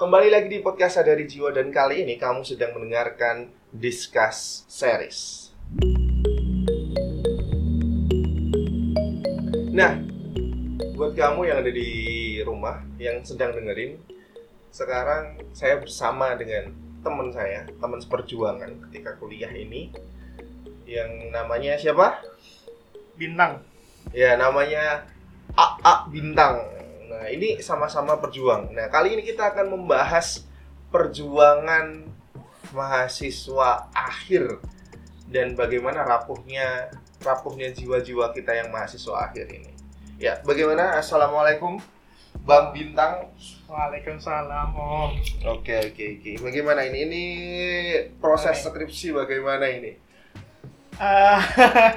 Kembali 0.00 0.32
lagi 0.32 0.48
di 0.48 0.64
podcast 0.64 0.96
Sadari 0.96 1.28
Jiwa 1.28 1.52
dan 1.52 1.68
kali 1.68 2.00
ini 2.00 2.16
kamu 2.16 2.40
sedang 2.40 2.72
mendengarkan 2.72 3.52
Discuss 3.68 4.64
Series. 4.64 5.52
Nah, 9.76 10.00
buat 10.96 11.12
kamu 11.12 11.52
yang 11.52 11.60
ada 11.60 11.68
di 11.68 11.92
rumah 12.40 12.80
yang 12.96 13.20
sedang 13.28 13.52
dengerin, 13.52 14.00
sekarang 14.72 15.36
saya 15.52 15.76
bersama 15.76 16.32
dengan 16.32 16.72
teman 17.04 17.28
saya, 17.28 17.68
teman 17.68 18.00
seperjuangan 18.00 18.88
ketika 18.88 19.20
kuliah 19.20 19.52
ini 19.52 19.92
yang 20.88 21.28
namanya 21.28 21.76
siapa? 21.76 22.24
Bintang. 23.20 23.60
Ya, 24.16 24.40
namanya 24.40 25.04
AA 25.52 26.08
Bintang. 26.08 26.79
Nah, 27.10 27.26
ini 27.26 27.58
sama-sama 27.58 28.14
berjuang. 28.22 28.70
Nah, 28.70 28.86
kali 28.86 29.18
ini 29.18 29.26
kita 29.26 29.50
akan 29.50 29.74
membahas 29.74 30.46
perjuangan 30.94 32.06
mahasiswa 32.70 33.90
akhir 33.90 34.62
dan 35.26 35.58
bagaimana 35.58 36.06
rapuhnya 36.06 36.86
rapuhnya 37.18 37.74
jiwa-jiwa 37.74 38.30
kita 38.30 38.54
yang 38.54 38.70
mahasiswa 38.70 39.26
akhir 39.26 39.50
ini. 39.50 39.74
Ya, 40.22 40.38
bagaimana? 40.46 41.02
Assalamualaikum, 41.02 41.82
Bang 42.46 42.70
Bintang. 42.70 43.26
Waalaikumsalam 43.66 44.70
Om. 44.70 45.10
Oke, 45.50 45.90
oke, 45.90 46.04
oke. 46.14 46.32
Bagaimana 46.46 46.86
ini? 46.86 46.98
Ini 47.10 47.24
proses 48.22 48.62
skripsi 48.62 49.10
bagaimana 49.18 49.66
ini? 49.66 49.98
Ah, 50.94 51.42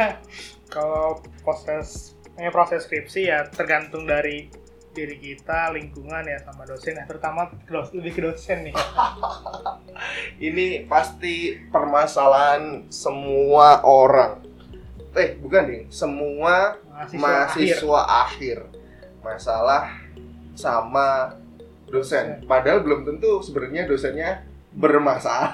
kalau 0.73 1.21
proses 1.45 2.17
ini 2.33 2.49
proses 2.49 2.89
skripsi 2.89 3.29
ya 3.29 3.45
tergantung 3.45 4.09
dari 4.09 4.62
diri 4.93 5.17
kita, 5.17 5.73
lingkungan 5.73 6.23
ya 6.23 6.37
sama 6.45 6.63
dosen 6.69 6.95
ya 6.95 7.03
terutama 7.09 7.49
lebih 7.91 8.13
ke 8.13 8.21
dosen 8.21 8.69
nih. 8.69 8.75
Ini 10.53 10.85
pasti 10.85 11.57
permasalahan 11.73 12.87
semua 12.93 13.81
orang. 13.83 14.45
Eh, 15.13 15.37
bukan 15.37 15.63
nih, 15.69 15.81
semua 15.93 16.77
Mahasiswa, 16.89 17.17
akhir. 17.17 17.21
mahasiswa 17.21 18.01
akhir. 18.25 18.57
Masalah 19.21 19.83
sama 20.53 21.37
dosen. 21.89 22.41
Padahal 22.49 22.81
belum 22.81 23.05
tentu 23.05 23.41
sebenarnya 23.45 23.85
dosennya 23.85 24.41
bermasalah. 24.73 25.53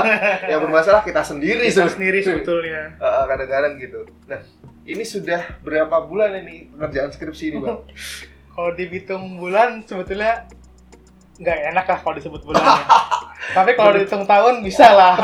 yang 0.50 0.62
bermasalah 0.62 1.02
kita 1.02 1.26
sendiri 1.26 1.66
Kita 1.66 1.90
sendiri 1.90 2.22
sebetulnya. 2.22 2.94
Kadang-kadang 3.02 3.82
gitu. 3.82 4.06
Nah, 4.30 4.38
ini 4.86 5.02
sudah 5.02 5.58
berapa 5.62 6.06
bulan 6.06 6.38
ini 6.46 6.70
pengerjaan 6.70 7.10
skripsi 7.10 7.44
ini, 7.54 7.58
Bang? 7.58 7.82
Kalau 8.60 8.76
dihitung 8.76 9.40
bulan 9.40 9.80
sebetulnya 9.88 10.44
nggak 11.40 11.58
enak 11.72 11.86
lah 11.88 11.98
kalau 12.04 12.12
disebut 12.20 12.44
bulannya. 12.44 12.84
Tapi 13.56 13.72
kalau 13.72 13.96
dihitung 13.96 14.28
tahun 14.28 14.60
bisa 14.60 14.84
lah. 14.92 15.16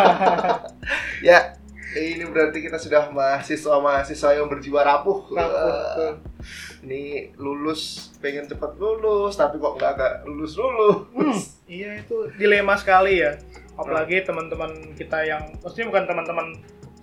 ya, 1.28 1.53
ini 1.93 2.25
berarti 2.25 2.65
kita 2.65 2.81
sudah 2.81 3.12
mahasiswa-mahasiswa 3.12 4.41
yang 4.41 4.48
berjiwa 4.48 4.81
rapuh. 4.81 5.37
Eh, 5.37 6.12
ini 6.81 7.28
lulus 7.37 8.09
pengen 8.25 8.48
cepat 8.48 8.81
lulus 8.81 9.37
tapi 9.37 9.61
kok 9.61 9.77
nggak 9.77 9.93
nggak 9.93 10.15
lulus 10.25 10.56
lulus 10.56 10.97
Hmm, 11.12 11.37
iya 11.77 12.00
itu 12.00 12.33
dilema 12.41 12.73
sekali 12.81 13.21
ya. 13.21 13.37
Apalagi 13.77 14.25
teman-teman 14.25 14.97
kita 14.97 15.21
yang, 15.28 15.53
maksudnya 15.61 15.93
bukan 15.93 16.09
teman-teman 16.09 16.47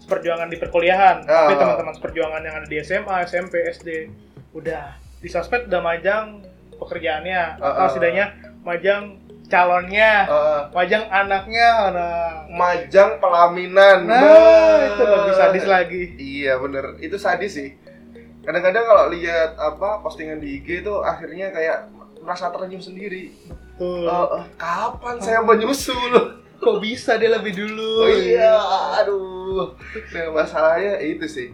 seperjuangan 0.01 0.49
di 0.49 0.57
perkuliahan, 0.57 1.29
Ah. 1.29 1.45
tapi 1.45 1.61
teman-teman 1.61 1.93
seperjuangan 1.93 2.41
yang 2.41 2.55
ada 2.57 2.65
di 2.65 2.81
SMA, 2.81 3.21
SMP, 3.21 3.69
SD, 3.69 4.09
udah 4.57 5.02
di 5.23 5.31
sosmed 5.31 5.65
udah 5.65 5.79
majang 5.79 6.43
pekerjaannya, 6.75 7.41
Ah, 7.57 7.63
atau 7.63 7.79
ah. 7.79 7.89
setidaknya 7.89 8.25
majang 8.61 9.23
calonnya, 9.45 10.11
Eh, 10.25 10.61
majang 10.71 11.05
anaknya, 11.07 11.69
nah, 11.89 12.31
majang 12.49 13.17
pelaminan. 13.17 14.03
Nah 14.03 14.19
Bah. 14.19 14.77
itu 14.83 15.03
lebih 15.05 15.33
sadis 15.33 15.65
lagi. 15.65 16.01
iya 16.17 16.57
bener. 16.57 16.99
Itu 16.99 17.15
sadis 17.15 17.53
sih. 17.53 17.69
Kadang-kadang 18.43 18.83
kalau 18.83 19.05
lihat 19.07 19.55
apa 19.55 20.03
postingan 20.03 20.37
di 20.37 20.59
IG 20.59 20.83
itu 20.83 20.93
akhirnya 20.99 21.47
kayak 21.49 21.87
merasa 22.19 22.51
tersenyum 22.51 22.83
sendiri. 22.83 23.31
Eh, 23.73 24.03
eh, 24.03 24.43
kapan 24.53 25.15
saya 25.17 25.39
menyusul 25.39 26.11
kok 26.57 26.79
bisa 26.79 27.15
dia 27.15 27.27
lebih 27.29 27.51
dulu? 27.53 28.03
oh 28.03 28.09
iya 28.09 28.55
aduh. 28.95 29.75
Nah, 30.11 30.27
masalahnya 30.33 30.99
itu 30.99 31.23
sih 31.25 31.47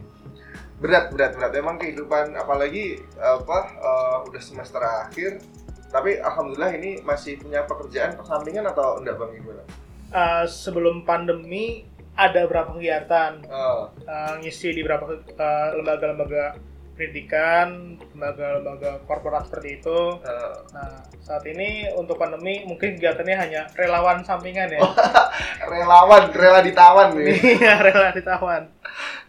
berat 0.79 1.11
berat 1.11 1.35
berat. 1.35 1.51
Emang 1.55 1.75
kehidupan 1.77 2.35
apalagi 2.35 3.03
apa 3.19 3.59
eh, 3.77 4.17
udah 4.27 4.41
semester 4.41 4.79
akhir. 4.81 5.43
Tapi 5.89 6.21
alhamdulillah 6.21 6.73
ini 6.77 7.01
masih 7.01 7.41
punya 7.41 7.65
pekerjaan 7.65 8.13
persampingan 8.13 8.69
atau 8.69 9.01
enggak 9.01 9.17
bang 9.17 9.31
gimana? 9.41 9.63
Eh, 10.09 10.45
sebelum 10.49 11.05
pandemi 11.05 11.85
ada 12.19 12.43
beberapa 12.45 12.75
kegiatan? 12.75 13.47
Oh, 13.47 13.87
uh, 14.03 14.33
ngisi 14.43 14.75
di 14.75 14.83
beberapa 14.83 15.15
uh, 15.15 15.69
lembaga-lembaga 15.79 16.59
pendidikan, 16.99 17.95
lembaga-lembaga 18.11 18.99
korporat 19.07 19.47
seperti 19.47 19.79
itu. 19.79 19.99
eh, 20.19 20.55
Nah, 20.75 20.99
saat 21.23 21.47
ini 21.47 21.87
untuk 21.95 22.19
pandemi 22.19 22.67
mungkin 22.67 22.99
kegiatannya 22.99 23.35
hanya 23.39 23.61
relawan 23.79 24.19
sampingan 24.19 24.67
ya. 24.67 24.83
relawan 25.71 26.27
rela 26.35 26.59
ditawan 26.59 27.15
nih. 27.15 27.39
Iya, 27.63 27.79
rela 27.79 28.11
ditawan. 28.11 28.67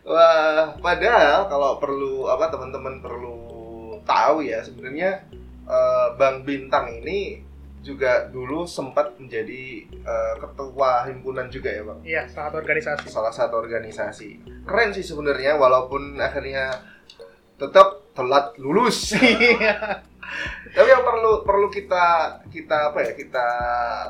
Wah, 0.03 0.75
padahal 0.82 1.47
kalau 1.47 1.78
perlu 1.78 2.26
apa 2.26 2.50
teman-teman 2.50 2.98
perlu 2.98 3.38
tahu 4.02 4.42
ya 4.42 4.58
sebenarnya 4.66 5.22
eh, 5.70 6.08
Bang 6.19 6.42
Bintang 6.42 6.91
ini 6.91 7.47
juga 7.81 8.28
dulu 8.28 8.66
sempat 8.66 9.16
menjadi 9.16 9.62
eh, 9.87 10.34
ketua 10.37 11.06
himpunan 11.06 11.47
juga 11.47 11.70
ya 11.70 11.82
Bang. 11.87 12.00
Iya, 12.02 12.22
salah 12.26 12.50
satu 12.50 12.56
organisasi. 12.58 13.04
Salah 13.06 13.32
satu 13.32 13.54
organisasi. 13.56 14.31
Keren 14.66 14.91
sih 14.91 15.06
sebenarnya 15.06 15.54
walaupun 15.54 16.19
akhirnya 16.19 16.75
tetap 17.60 18.09
telat 18.16 18.56
lulus. 18.56 19.12
Iya. 19.21 20.00
Tapi 20.71 20.87
yang 20.87 21.03
perlu 21.03 21.43
perlu 21.43 21.66
kita 21.69 22.06
kita 22.48 22.94
apa 22.94 23.03
ya 23.03 23.12
kita 23.12 23.47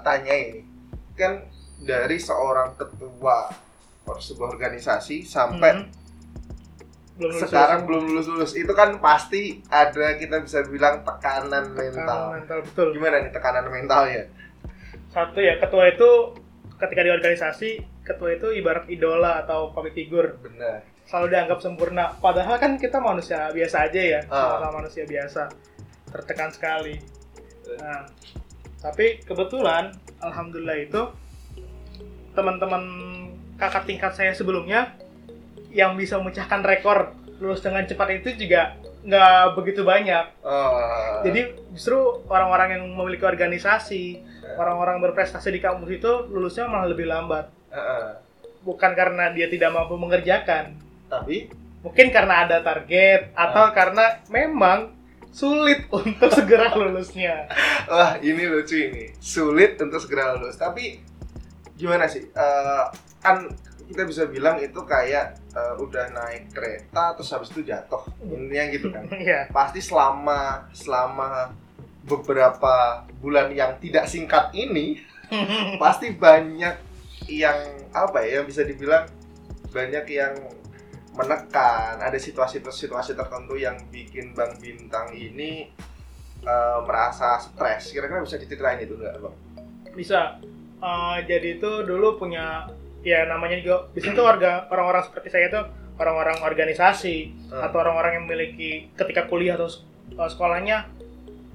tanya 0.00 0.34
ini 0.36 0.60
kan 1.16 1.48
dari 1.80 2.20
seorang 2.20 2.76
ketua 2.76 3.48
sebuah 4.04 4.52
organisasi 4.52 5.22
sampai 5.22 5.70
Mhm. 5.72 5.84
belum 7.16 7.30
lulus 7.30 7.40
sekarang 7.46 7.80
belum 7.84 8.02
lulus 8.06 8.26
lulus 8.26 8.52
itu 8.52 8.72
kan 8.72 8.96
pasti 8.98 9.60
ada 9.68 10.16
kita 10.16 10.40
bisa 10.40 10.60
bilang 10.66 11.00
tekanan 11.00 11.72
Tekanan 11.72 11.78
mental 11.78 12.20
mental 12.34 12.58
betul. 12.64 12.88
gimana 12.92 13.16
nih 13.20 13.30
tekanan 13.30 13.64
mentalnya 13.66 14.24
Satu 15.08 15.38
ya, 15.38 15.56
ketua 15.56 15.90
itu 15.90 16.10
ketika 16.76 17.00
di 17.00 17.10
organisasi, 17.10 17.70
ketua 18.02 18.34
itu 18.34 18.50
ibarat 18.52 18.86
idola 18.86 19.42
atau 19.42 19.68
public 19.70 19.92
figure. 19.92 20.38
benar 20.38 20.86
selalu 21.10 21.26
dianggap 21.34 21.58
sempurna. 21.58 22.14
Padahal 22.16 22.54
kan 22.56 22.78
kita 22.78 23.02
manusia 23.02 23.50
biasa 23.50 23.90
aja 23.90 23.98
ya, 24.00 24.20
Ah. 24.30 24.62
sama 24.62 24.78
manusia 24.78 25.02
biasa, 25.02 25.50
tertekan 26.06 26.54
sekali. 26.54 27.02
Nah, 27.76 28.06
tapi 28.78 29.18
kebetulan, 29.20 29.90
alhamdulillah 30.22 30.78
itu 30.78 31.02
teman-teman 32.30 32.82
kakak 33.58 33.84
tingkat 33.84 34.12
saya 34.14 34.32
sebelumnya 34.32 34.94
yang 35.70 35.98
bisa 35.98 36.16
memecahkan 36.16 36.62
rekor 36.62 37.10
lulus 37.42 37.60
dengan 37.60 37.82
cepat 37.82 38.22
itu 38.22 38.46
juga 38.46 38.78
nggak 39.00 39.56
begitu 39.56 39.80
banyak. 39.82 40.44
Oh, 40.44 41.24
Jadi 41.24 41.56
justru 41.72 41.96
orang-orang 42.28 42.76
yang 42.78 42.84
memiliki 42.86 43.24
organisasi, 43.24 44.20
orang-orang 44.60 45.00
berprestasi 45.00 45.48
di 45.48 45.58
kampus 45.58 45.88
itu 45.90 46.12
lulusnya 46.28 46.68
malah 46.68 46.86
lebih 46.86 47.08
lambat. 47.08 47.48
eh, 47.72 48.10
Bukan 48.60 48.92
karena 48.92 49.32
dia 49.32 49.48
tidak 49.48 49.72
mampu 49.72 49.96
mengerjakan, 49.96 50.76
tapi 51.10 51.50
mungkin 51.82 52.14
karena 52.14 52.46
ada 52.46 52.62
target 52.62 53.34
atau 53.34 53.74
karena 53.74 54.22
memang 54.30 54.94
sulit 55.34 55.86
untuk 55.98 56.30
segera 56.30 56.74
lulusnya. 56.74 57.50
wah 57.90 58.18
ini 58.22 58.46
lucu 58.46 58.76
ini. 58.78 59.14
Sulit 59.18 59.78
untuk 59.82 59.98
segera 60.02 60.34
lulus. 60.36 60.58
Tapi 60.58 61.00
gimana 61.74 62.06
sih? 62.06 62.26
Eh, 62.30 62.84
kan 63.22 63.50
kita 63.90 64.06
bisa 64.06 64.30
bilang 64.30 64.62
itu 64.62 64.78
kayak 64.86 65.38
eh, 65.50 65.74
udah 65.82 66.14
naik 66.14 66.54
kereta 66.54 67.18
terus 67.18 67.30
habis 67.34 67.50
itu 67.54 67.66
jatuh. 67.66 68.02
Intinya 68.22 68.64
gitu 68.70 68.88
kan. 68.90 69.06
Iya, 69.24 69.50
pasti 69.50 69.80
selama 69.82 70.70
selama 70.74 71.54
beberapa 72.04 73.04
bulan 73.20 73.52
yang 73.52 73.76
tidak 73.76 74.08
singkat 74.08 74.50
ini 74.56 74.98
pasti 75.82 76.10
banyak 76.16 76.74
yang 77.28 77.58
apa 77.92 78.24
ya 78.24 78.40
yang 78.40 78.46
bisa 78.48 78.64
dibilang 78.64 79.06
banyak 79.70 80.02
yang 80.10 80.34
menekan 81.10 81.98
ada 81.98 82.14
situasi-situasi 82.14 83.12
tertentu 83.12 83.58
yang 83.58 83.74
bikin 83.90 84.32
Bang 84.32 84.54
Bintang 84.56 85.10
ini 85.10 85.66
eh, 86.40 86.78
merasa 86.82 87.36
stres 87.36 87.90
kira-kira 87.90 88.22
bisa 88.22 88.36
diceritain 88.36 88.78
itu 88.78 88.94
nggak 88.94 89.18
bang? 89.18 89.34
bisa. 89.92 90.38
Eh, 90.80 91.16
jadi 91.26 91.58
itu 91.58 91.84
dulu 91.84 92.16
punya 92.16 92.64
ya 93.02 93.24
namanya 93.26 93.58
juga 93.60 93.88
di 93.90 94.00
situ 94.00 94.20
warga 94.20 94.68
orang-orang 94.68 95.02
seperti 95.02 95.28
saya 95.28 95.48
itu 95.48 95.60
orang-orang 95.96 96.40
organisasi 96.40 97.16
Hmm. 97.50 97.60
atau 97.66 97.76
orang-orang 97.80 98.12
yang 98.16 98.24
memiliki 98.24 98.88
ketika 98.94 99.26
kuliah 99.26 99.58
atau 99.58 99.68
eh, 100.10 100.28
sekolahnya 100.30 100.88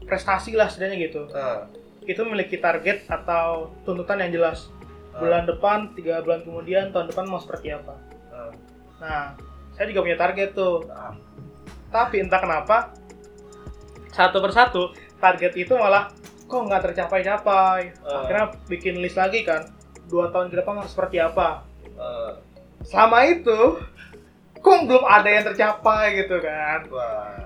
prestasi 0.03 0.53
lah 0.53 0.69
setidaknya 0.69 0.97
gitu. 1.01 1.21
Eh, 1.31 1.61
itu 2.05 2.21
memiliki 2.21 2.59
target 2.59 3.09
atau 3.09 3.73
tuntutan 3.81 4.21
yang 4.21 4.35
jelas. 4.35 4.69
Bulan 5.15 5.47
depan, 5.47 5.95
tiga 5.95 6.19
bulan 6.19 6.43
kemudian, 6.43 6.91
tahun 6.91 7.07
depan 7.07 7.25
mau 7.25 7.39
seperti 7.39 7.71
apa. 7.71 7.95
Ah. 9.05 9.07
Nah, 9.07 9.25
saya 9.77 9.85
juga 9.93 10.01
punya 10.01 10.17
target 10.17 10.57
tuh. 10.57 10.81
Tapi 11.93 12.25
entah 12.25 12.41
kenapa, 12.41 12.91
satu 14.09 14.41
persatu, 14.41 14.91
target 15.21 15.53
itu 15.55 15.77
malah 15.77 16.09
kok 16.49 16.61
nggak 16.65 16.91
tercapai-capai. 16.91 17.93
Ah. 18.01 18.25
Akhirnya 18.25 18.45
bikin 18.65 18.97
list 18.97 19.21
lagi 19.21 19.45
kan, 19.45 19.69
dua 20.09 20.33
tahun 20.33 20.49
ke 20.49 20.57
depan 20.59 20.81
harus 20.81 20.91
seperti 20.91 21.21
apa. 21.21 21.61
Ah. 21.95 22.33
Selama 22.81 23.23
itu, 23.29 23.79
kok 24.59 24.79
belum 24.89 25.05
ada 25.05 25.29
yang 25.29 25.45
tercapai 25.45 26.25
gitu 26.25 26.41
kan. 26.41 26.89
Wah. 26.89 27.37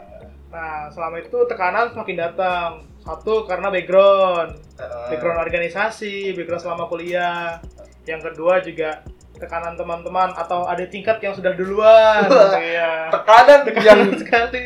Nah, 0.49 0.89
selama 0.89 1.21
itu 1.21 1.37
tekanan 1.45 1.93
semakin 1.93 2.17
datang. 2.17 2.69
Satu, 3.05 3.45
karena 3.45 3.69
background. 3.69 4.57
Ah. 4.81 5.11
Background 5.13 5.39
organisasi, 5.45 6.33
background 6.33 6.63
selama 6.63 6.89
kuliah. 6.89 7.61
Yang 8.09 8.33
kedua 8.33 8.53
juga 8.65 9.05
tekanan 9.39 9.73
teman-teman 9.73 10.35
atau 10.35 10.67
ada 10.67 10.83
tingkat 10.85 11.17
yang 11.19 11.33
sudah 11.33 11.55
duluan. 11.55 12.27
Iya. 12.53 13.09
tekanan 13.09 13.59
yang 13.63 13.65
Tekanan 13.65 14.09
sekali. 14.21 14.63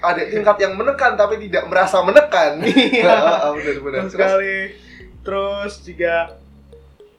ada 0.00 0.22
tingkat 0.24 0.56
yang 0.58 0.72
menekan 0.74 1.12
tapi 1.14 1.36
tidak 1.38 1.68
merasa 1.68 2.00
menekan. 2.00 2.58
Iya. 2.64 3.52
Benar-benar. 3.52 4.08
Sekali. 4.08 4.74
Terus 5.20 5.84
juga 5.84 6.40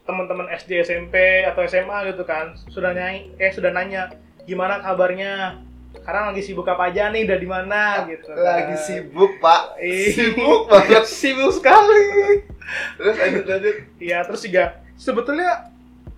teman-teman 0.02 0.50
SD, 0.52 0.82
SMP 0.82 1.46
atau 1.46 1.62
SMA 1.64 2.10
gitu 2.10 2.26
kan 2.26 2.58
sudah 2.68 2.90
nyanyi 2.92 3.32
eh 3.38 3.54
sudah 3.54 3.70
nanya 3.70 4.10
gimana 4.44 4.82
kabarnya 4.82 5.62
sekarang 5.94 6.34
lagi 6.34 6.42
sibuk 6.42 6.66
apa 6.66 6.90
aja 6.90 7.14
nih 7.14 7.28
udah 7.28 7.38
di 7.38 7.46
mana 7.46 7.82
gitu 8.10 8.32
kan. 8.32 8.42
Lagi 8.42 8.76
sibuk, 8.80 9.38
Pak. 9.38 9.76
Ih. 9.84 10.10
Sibuk 10.10 10.62
banget. 10.66 11.04
sibuk 11.06 11.52
sekali 11.52 12.04
Terus 12.98 13.16
lanjut 13.20 13.46
lanjut. 13.46 13.76
Iya, 14.00 14.18
terus 14.24 14.42
juga 14.42 14.64
sebetulnya 14.96 15.68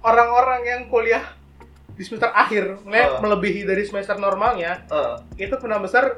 orang-orang 0.04 0.62
yang 0.64 0.82
kuliah 0.88 1.24
di 1.94 2.02
semester 2.02 2.30
akhir, 2.30 2.84
mulai 2.84 3.22
melebihi 3.22 3.64
dari 3.64 3.86
semester 3.86 4.18
normalnya, 4.18 4.84
Ah. 4.90 5.22
itu 5.38 5.54
kena 5.56 5.78
besar 5.78 6.18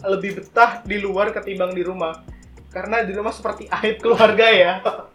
lebih 0.00 0.38
betah 0.38 0.80
di 0.82 0.96
luar 0.96 1.34
ketimbang 1.34 1.74
di 1.74 1.82
rumah. 1.82 2.22
Karena 2.70 3.02
di 3.02 3.10
rumah 3.10 3.34
seperti 3.34 3.66
aib 3.66 3.98
keluarga 3.98 4.46
ya. 4.46 4.72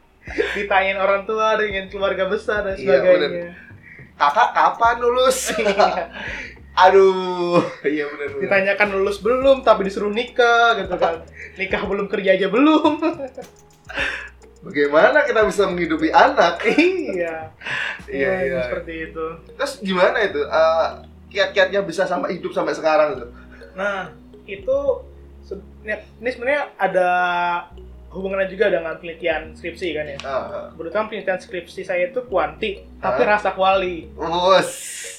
Ditanyain 0.56 1.00
orang 1.00 1.24
tua 1.24 1.56
dengan 1.56 1.88
keluarga 1.88 2.28
besar 2.28 2.64
dan 2.64 2.76
Iya, 2.76 3.00
sebagainya. 3.00 3.50
Kakak 4.14 4.50
kapan 4.54 4.96
lulus? 5.00 5.38
Iya. 5.58 6.10
Aduh, 6.74 7.62
iya 7.86 8.10
benar 8.10 8.34
benar. 8.34 8.42
Ditanyakan 8.42 8.88
lulus 8.98 9.22
belum, 9.22 9.62
tapi 9.62 9.86
disuruh 9.86 10.10
nikah 10.10 10.74
gitu 10.82 10.98
kan. 10.98 11.22
Nikah 11.62 11.86
belum 11.86 12.10
kerja 12.10 12.34
aja 12.34 12.50
belum. 12.50 12.98
Bagaimana 14.64 15.28
kita 15.28 15.44
bisa 15.44 15.68
menghidupi 15.68 16.08
anak? 16.10 16.64
iya. 16.72 17.52
Iya, 18.08 18.32
Ya, 18.32 18.34
iya. 18.48 18.62
Seperti 18.72 18.94
itu. 19.12 19.26
Terus 19.60 19.74
gimana 19.84 20.18
itu? 20.24 20.40
Eh, 20.40 20.88
kiat-kiatnya 21.30 21.84
bisa 21.84 22.08
sampai 22.08 22.40
hidup 22.40 22.56
sampai 22.56 22.72
sekarang 22.72 23.20
gitu. 23.20 23.28
Nah, 23.76 24.14
itu 24.46 24.78
ini 25.84 26.30
sebenarnya 26.32 26.72
ada 26.80 27.10
hubungannya 28.14 28.48
juga 28.48 28.70
dengan 28.70 28.96
penelitian 29.02 29.58
skripsi 29.58 29.88
kan 29.92 30.06
ya. 30.06 30.18
Ah. 30.24 30.70
Kebetulan 30.72 31.10
penelitian 31.10 31.40
skripsi 31.42 31.82
saya 31.84 32.08
itu 32.08 32.22
kuanti, 32.30 32.86
tapi 33.02 33.22
Ah. 33.26 33.36
rasa 33.36 33.52
kuali. 33.52 34.08
Wus. 34.16 34.70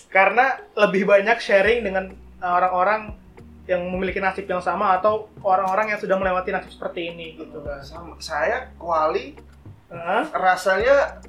Karena 0.08 0.56
lebih 0.79 1.05
banyak 1.05 1.43
sharing 1.43 1.82
dengan 1.82 2.14
uh, 2.38 2.52
orang-orang 2.55 3.12
yang 3.64 3.81
memiliki 3.88 4.20
nasib 4.20 4.44
yang 4.44 4.61
sama 4.61 5.00
atau 5.00 5.32
orang-orang 5.40 5.96
yang 5.96 6.00
sudah 6.00 6.20
melewati 6.20 6.52
nasib 6.52 6.69
seperti 6.70 7.12
ini 7.12 7.37
gitu 7.37 7.64
kan. 7.64 7.81
Sama 7.81 8.14
saya 8.20 8.69
kuali 8.76 9.32
Hah? 9.88 10.28
rasanya 10.32 11.22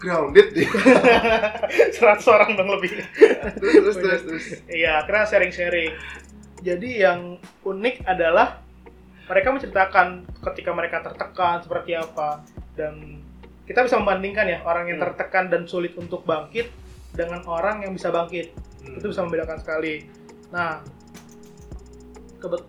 grounded 0.00 0.50
deh. 0.50 0.66
100 1.94 2.00
orang 2.26 2.50
dong 2.56 2.70
lebih. 2.72 3.04
terus 3.60 3.74
terus 3.76 3.96
terus 3.96 4.22
terus. 4.24 4.44
Iya, 4.66 5.04
akhirnya 5.04 5.24
sharing-sharing. 5.28 5.92
Jadi 6.60 6.90
yang 7.00 7.36
unik 7.62 8.04
adalah 8.04 8.60
mereka 9.24 9.48
menceritakan 9.54 10.08
ketika 10.50 10.70
mereka 10.74 10.98
tertekan 11.00 11.62
seperti 11.62 11.94
apa 11.94 12.42
dan 12.74 13.22
kita 13.62 13.86
bisa 13.86 13.94
membandingkan 14.02 14.50
ya 14.50 14.58
orang 14.66 14.90
yang 14.90 14.98
Hmm. 14.98 15.06
tertekan 15.14 15.46
dan 15.46 15.62
sulit 15.70 15.94
untuk 15.94 16.26
bangkit 16.26 16.66
dengan 17.14 17.46
orang 17.46 17.86
yang 17.86 17.94
bisa 17.94 18.10
bangkit. 18.10 18.50
Hmm. 18.82 18.98
Itu 18.98 19.14
bisa 19.14 19.22
membedakan 19.22 19.62
sekali. 19.62 20.02
Nah, 20.50 20.82
kebet 22.40 22.64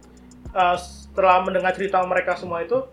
uh, 0.51 0.75
setelah 0.75 1.41
mendengar 1.41 1.71
cerita 1.71 2.03
mereka 2.03 2.35
semua 2.35 2.61
itu 2.61 2.83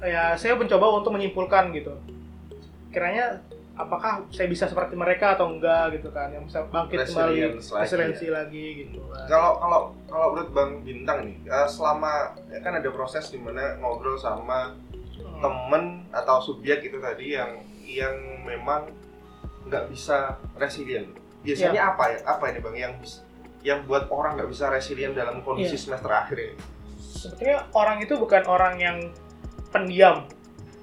ya 0.00 0.36
saya 0.36 0.56
mencoba 0.56 1.00
untuk 1.00 1.12
menyimpulkan 1.16 1.72
gitu. 1.72 1.94
Kiranya 2.92 3.40
apakah 3.74 4.22
saya 4.30 4.46
bisa 4.46 4.70
seperti 4.70 4.94
mereka 4.94 5.34
atau 5.34 5.50
enggak 5.50 5.98
gitu 5.98 6.14
kan 6.14 6.30
yang 6.30 6.46
bisa 6.46 6.62
bangkit 6.70 7.10
kembali 7.10 7.58
lagi, 7.58 7.58
resiliensi 7.58 8.26
lagi 8.30 8.66
gitu 8.86 9.02
kan. 9.10 9.26
Kalau 9.26 9.50
kalau 9.58 9.80
kalau 10.06 10.26
menurut 10.30 10.50
Bang 10.54 10.70
Bintang 10.86 11.26
nih, 11.26 11.36
eh, 11.42 11.66
selama 11.66 12.38
ya 12.54 12.62
kan 12.62 12.78
ada 12.78 12.88
proses 12.94 13.28
di 13.34 13.38
mana 13.38 13.76
ngobrol 13.82 14.16
sama 14.16 14.74
Hmm. 15.14 15.38
temen 15.38 15.84
atau 16.10 16.42
subjek 16.42 16.90
itu 16.90 16.98
tadi 16.98 17.38
yang 17.38 17.62
yang 17.86 18.14
memang 18.42 18.90
nggak 19.66 19.86
bisa 19.86 20.38
resilient. 20.58 21.06
Biasanya 21.46 21.86
Iya. 21.86 21.90
apa 21.94 22.04
ya? 22.10 22.18
Apa 22.26 22.44
ini 22.50 22.58
Bang 22.58 22.74
yang 22.74 22.94
yang 23.64 23.82
buat 23.84 24.06
orang 24.08 24.36
nggak 24.36 24.50
bisa 24.52 24.68
resilient 24.68 25.16
dalam 25.16 25.40
kondisi 25.40 25.74
Iya. 25.74 25.82
semester 25.82 26.12
akhir 26.12 26.36
ini? 26.38 26.56
sebetulnya 27.00 27.64
orang 27.72 28.04
itu 28.04 28.14
bukan 28.14 28.44
orang 28.44 28.76
yang 28.76 28.96
pendiam 29.70 30.28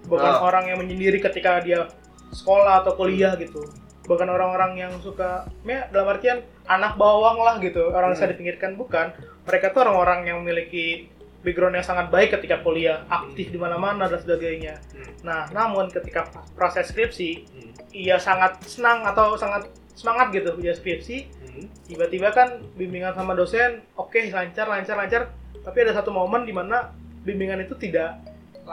bukan 0.09 0.25
Ah. 0.27 0.41
orang 0.41 0.65
yang 0.65 0.81
menyendiri 0.81 1.21
ketika 1.21 1.61
dia 1.61 1.85
sekolah 2.33 2.81
atau 2.81 2.97
kuliah 2.97 3.37
gitu 3.37 3.61
bukan 4.01 4.25
orang-orang 4.25 4.73
yang 4.75 4.93
suka 4.97 5.45
ya 5.61 5.85
dalam 5.87 6.09
artian 6.09 6.41
anak 6.65 6.97
bawang 6.97 7.37
lah 7.37 7.61
gitu 7.61 7.93
orang 7.93 8.17
Hmm. 8.17 8.25
dipinggirkan 8.25 8.73
bukan 8.73 9.13
mereka 9.45 9.69
tuh 9.69 9.85
orang-orang 9.85 10.25
yang 10.25 10.41
memiliki 10.41 11.13
background 11.41 11.77
yang 11.77 11.85
sangat 11.85 12.09
baik 12.09 12.33
ketika 12.33 12.61
kuliah 12.61 13.05
aktif 13.07 13.49
di 13.49 13.57
mana-mana 13.57 14.09
dan 14.09 14.17
sebagainya 14.17 14.81
Hmm. 14.89 15.13
nah 15.21 15.45
namun 15.53 15.93
ketika 15.93 16.25
proses 16.57 16.89
skripsi 16.89 17.29
Hmm. 17.45 17.71
ia 17.93 18.17
sangat 18.17 18.57
senang 18.65 19.05
atau 19.05 19.37
sangat 19.37 19.69
semangat 20.01 20.33
gitu 20.33 20.49
punya 20.51 20.73
skripsi 20.73 21.29
Hmm. 21.51 21.67
tiba-tiba 21.83 22.31
kan 22.31 22.63
bimbingan 22.73 23.11
sama 23.11 23.35
dosen 23.35 23.83
oke 23.93 24.15
lancar 24.31 24.65
lancar 24.65 24.95
lancar 24.95 25.21
tapi 25.61 25.77
ada 25.79 25.93
satu 25.93 26.09
momen 26.09 26.41
di 26.41 26.49
mana 26.49 26.89
bimbingan 27.21 27.59
itu 27.59 27.75
tidak 27.75 28.17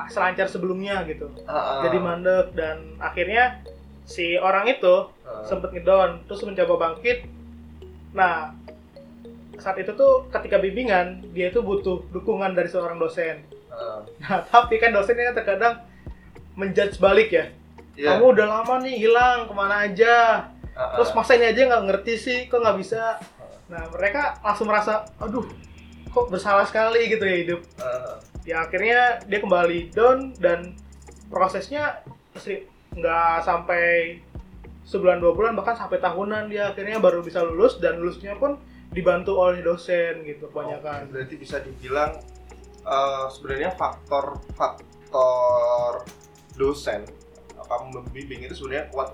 selancar 0.07 0.47
sebelumnya 0.47 1.03
gitu 1.05 1.27
Ah, 1.43 1.53
ah. 1.53 1.79
jadi 1.83 1.99
mandek 1.99 2.55
dan 2.55 2.95
akhirnya 2.97 3.61
si 4.05 4.39
orang 4.39 4.70
itu 4.70 5.11
Ah. 5.20 5.43
sempet 5.44 5.75
ngedown 5.75 6.23
terus 6.25 6.41
mencoba 6.41 6.75
bangkit 6.89 7.27
nah 8.11 8.55
saat 9.58 9.77
itu 9.77 9.91
tuh 9.93 10.31
ketika 10.31 10.56
bimbingan 10.56 11.27
dia 11.35 11.51
itu 11.51 11.58
butuh 11.58 12.06
dukungan 12.08 12.55
dari 12.55 12.70
seorang 12.70 12.97
dosen 12.97 13.43
Ah. 13.69 14.06
nah 14.19 14.39
tapi 14.55 14.79
kan 14.79 14.94
dosennya 14.94 15.35
terkadang 15.35 15.82
menjudge 16.55 16.97
balik 16.97 17.31
ya 17.31 17.51
Iya. 17.99 18.15
kamu 18.15 18.31
udah 18.31 18.47
lama 18.47 18.75
nih 18.79 18.94
hilang 18.97 19.39
ke 19.44 19.53
mana 19.53 19.82
aja 19.82 20.47
Ah. 20.79 20.94
terus 20.94 21.11
masa 21.11 21.35
ini 21.35 21.51
aja 21.51 21.67
nggak 21.67 21.85
ngerti 21.85 22.15
sih 22.15 22.39
kok 22.47 22.63
nggak 22.63 22.79
bisa 22.79 23.19
nah 23.67 23.82
mereka 23.91 24.39
langsung 24.41 24.70
merasa 24.70 25.03
aduh 25.19 25.43
kok 26.08 26.31
bersalah 26.31 26.63
sekali 26.65 27.11
gitu 27.11 27.20
ya 27.20 27.37
hidup 27.37 27.61
Ah. 27.77 28.17
ya 28.47 28.63
akhirnya 28.63 29.19
dia 29.27 29.39
kembali 29.39 29.91
down 29.91 30.39
dan 30.39 30.79
prosesnya 31.27 32.01
seri- 32.32 32.65
nggak 32.94 33.43
sampai 33.43 34.17
sebulan 34.82 35.19
dua 35.19 35.35
bulan 35.35 35.53
bahkan 35.53 35.77
sampai 35.77 35.99
tahunan 35.99 36.49
dia 36.49 36.73
akhirnya 36.73 36.97
baru 36.97 37.20
bisa 37.20 37.44
lulus 37.44 37.77
dan 37.77 38.01
lulusnya 38.01 38.32
pun 38.35 38.56
dibantu 38.89 39.37
oleh 39.37 39.61
dosen 39.61 40.25
gitu 40.25 40.49
kebanyakan 40.49 41.13
Berarti 41.13 41.37
bisa 41.37 41.61
dibilang 41.61 42.17
eh, 42.81 43.27
sebenarnya 43.29 43.77
faktor 43.77 44.41
faktor 44.56 46.08
dosen 46.55 47.05
apa 47.55 47.75
membimbing 47.85 48.49
itu 48.49 48.56
sebenarnya 48.56 48.89
kuat 48.89 49.13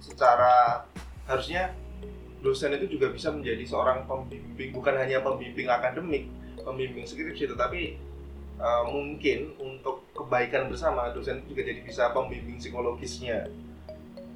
secara 0.00 0.88
harusnya 1.30 1.70
dosen 2.42 2.74
itu 2.74 2.98
juga 2.98 3.12
bisa 3.14 3.30
menjadi 3.30 3.62
seorang 3.62 4.08
pembimbing 4.10 4.74
bukan 4.74 4.96
hanya 4.98 5.22
pembimbing 5.22 5.68
akademik, 5.70 6.26
pembimbing 6.58 7.06
skripsi 7.06 7.52
tetapi 7.54 7.80
eh, 8.58 8.82
mungkin 8.90 9.54
untuk 9.60 10.02
kebaikan 10.16 10.66
bersama 10.66 11.14
dosen 11.14 11.44
itu 11.44 11.54
juga 11.54 11.62
jadi 11.70 11.80
bisa 11.86 12.10
pembimbing 12.10 12.58
psikologisnya. 12.58 13.46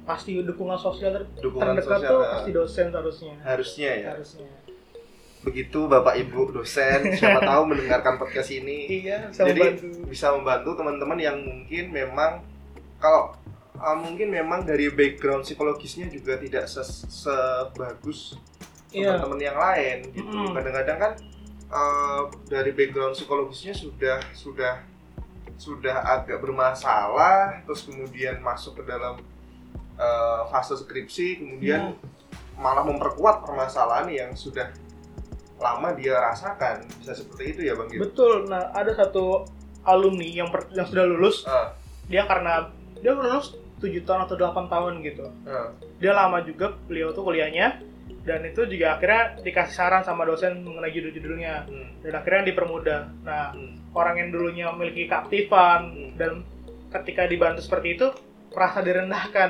Pasti 0.05 0.37
dukungan 0.37 0.77
sosial 0.77 1.17
ter- 1.17 1.29
dukungan 1.41 1.75
terdekat 1.81 1.99
sosial 1.99 2.11
tuh 2.13 2.21
eh, 2.21 2.29
pasti 2.31 2.51
dosen 2.53 2.87
harusnya. 2.93 3.33
harusnya 3.41 3.91
ya. 3.97 4.09
Harusnya. 4.15 4.49
Begitu 5.45 5.79
bapak 5.85 6.15
ibu 6.21 6.49
dosen 6.53 7.09
siapa 7.17 7.41
tahu 7.41 7.69
mendengarkan 7.73 8.17
podcast 8.21 8.49
ini. 8.53 9.01
Iya 9.01 9.29
bisa 9.33 9.41
Jadi, 9.49 9.61
membantu. 9.61 9.85
bisa 10.09 10.27
membantu 10.33 10.69
teman-teman 10.77 11.17
yang 11.21 11.37
mungkin 11.41 11.85
memang 11.89 12.31
kalau 13.01 13.33
uh, 13.77 13.97
mungkin 13.97 14.29
memang 14.29 14.63
dari 14.63 14.89
background 14.89 15.43
psikologisnya 15.43 16.07
juga 16.07 16.35
tidak 16.35 16.65
ses- 16.65 17.05
sebagus 17.07 18.35
Iya. 18.89 19.19
teman-teman 19.19 19.39
yang 19.41 19.57
lain 19.59 19.97
gitu. 20.09 20.23
Mm-mm. 20.23 20.55
Kadang-kadang 20.55 20.97
kan 20.97 21.13
uh, 21.67 22.21
dari 22.47 22.71
background 22.71 23.13
psikologisnya 23.13 23.73
sudah 23.73 24.23
sudah 24.31 24.79
sudah 25.55 26.03
agak 26.03 26.39
bermasalah 26.39 27.63
terus 27.63 27.83
kemudian 27.83 28.39
masuk 28.39 28.75
ke 28.75 28.83
dalam 28.83 29.15
eh, 29.95 30.41
fase 30.51 30.75
skripsi 30.75 31.39
kemudian 31.39 31.95
malah 32.59 32.83
memperkuat 32.83 33.39
permasalahan 33.39 34.11
yang 34.11 34.31
sudah 34.35 34.67
lama 35.55 35.95
dia 35.95 36.19
rasakan 36.19 36.83
bisa 36.99 37.15
seperti 37.15 37.55
itu 37.55 37.61
ya 37.67 37.79
bang 37.79 37.87
Gil? 37.87 38.03
Betul. 38.03 38.51
Nah, 38.51 38.67
ada 38.75 38.91
satu 38.91 39.47
alumni 39.87 40.27
yang 40.27 40.51
per- 40.51 40.67
yang 40.75 40.83
sudah 40.83 41.07
lulus, 41.07 41.47
Ah, 41.47 41.71
dia 42.11 42.27
karena 42.27 42.67
dia 42.99 43.15
lulus 43.15 43.55
7 43.77 44.01
tahun 44.01 44.21
atau 44.23 44.35
8 44.35 44.67
tahun 44.67 44.93
gitu. 45.01 45.25
ah, 45.45 45.69
Dia 45.97 46.11
lama 46.11 46.39
juga 46.41 46.73
beliau 46.85 47.11
tuh 47.11 47.23
kuliahnya 47.23 47.81
dan 48.21 48.41
itu 48.41 48.65
juga 48.65 48.97
akhirnya 48.97 49.37
dikasih 49.39 49.75
saran 49.75 50.01
sama 50.01 50.25
dosen 50.25 50.61
mengenai 50.61 50.89
judul-judulnya 50.89 51.53
hmm, 51.65 51.87
dan 52.01 52.13
akhirnya 52.15 52.43
dipermudah. 52.47 53.01
Nah, 53.21 53.53
hmm, 53.53 53.93
orang 53.93 54.15
yang 54.17 54.29
dulunya 54.29 54.65
memiliki 54.71 55.05
keaktifan 55.05 55.81
Hmm. 55.89 56.11
dan 56.15 56.31
ketika 56.91 57.25
dibantu 57.25 57.61
seperti 57.61 57.95
itu 57.95 58.07
merasa 58.49 58.79
direndahkan. 58.79 59.49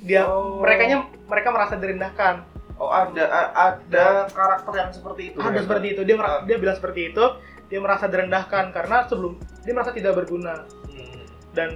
Dia 0.00 0.24
Oh. 0.24 0.58
merekanya 0.58 0.98
mereka 1.24 1.48
merasa 1.50 1.76
direndahkan. 1.76 2.48
oh 2.76 2.88
ada 2.88 3.28
ada 3.52 4.24
karakter 4.26 4.72
yang 4.74 4.88
seperti 4.90 5.22
itu 5.28 5.36
Ada 5.36 5.52
ya? 5.52 5.62
seperti 5.62 5.86
itu. 5.92 6.00
Dia 6.02 6.16
Ah. 6.16 6.40
dia 6.42 6.56
bilang 6.56 6.72
seperti 6.74 7.12
itu. 7.12 7.24
Dia 7.68 7.76
merasa 7.78 8.08
direndahkan 8.08 8.72
karena 8.72 9.04
sebelum 9.04 9.36
dia 9.60 9.72
merasa 9.72 9.92
tidak 9.92 10.16
berguna 10.16 10.64
Hmm, 10.88 11.20
dan 11.52 11.70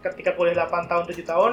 ketika 0.00 0.32
kuliah 0.34 0.56
8 0.56 0.88
tahun 0.88 1.04
7 1.06 1.20
tahun 1.24 1.52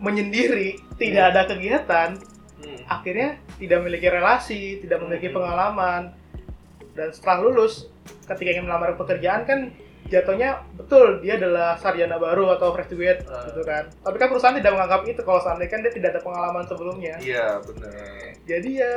menyendiri 0.00 0.80
tidak 0.96 1.24
ada 1.32 1.42
kegiatan 1.44 2.16
hmm. 2.60 2.80
akhirnya 2.88 3.36
tidak 3.60 3.76
memiliki 3.84 4.08
relasi 4.08 4.80
tidak 4.80 5.00
memiliki 5.04 5.28
Hmm. 5.28 5.36
pengalaman. 5.40 6.02
Dan 6.90 7.14
setelah 7.14 7.46
lulus 7.46 7.86
ketika 8.26 8.50
ingin 8.50 8.66
melamar 8.66 8.98
pekerjaan 8.98 9.46
kan 9.46 9.70
jatuhnya 10.10 10.66
betul 10.74 11.22
dia 11.22 11.38
adalah 11.38 11.78
sarjana 11.78 12.18
baru 12.18 12.50
atau 12.58 12.74
fresh 12.74 12.90
graduate 12.90 13.22
Ah. 13.30 13.46
gitu 13.46 13.62
kan. 13.62 13.86
Tapi 14.02 14.16
kan 14.18 14.28
perusahaan 14.28 14.56
tidak 14.58 14.72
menganggap 14.74 15.00
itu 15.06 15.20
kalau 15.22 15.38
seandainya 15.38 15.70
kan 15.70 15.80
dia 15.86 15.92
tidak 15.94 16.08
ada 16.18 16.20
pengalaman 16.24 16.64
sebelumnya. 16.66 17.14
Iya 17.22 17.62
benar 17.62 18.34
jadi 18.42 18.70
ya 18.82 18.96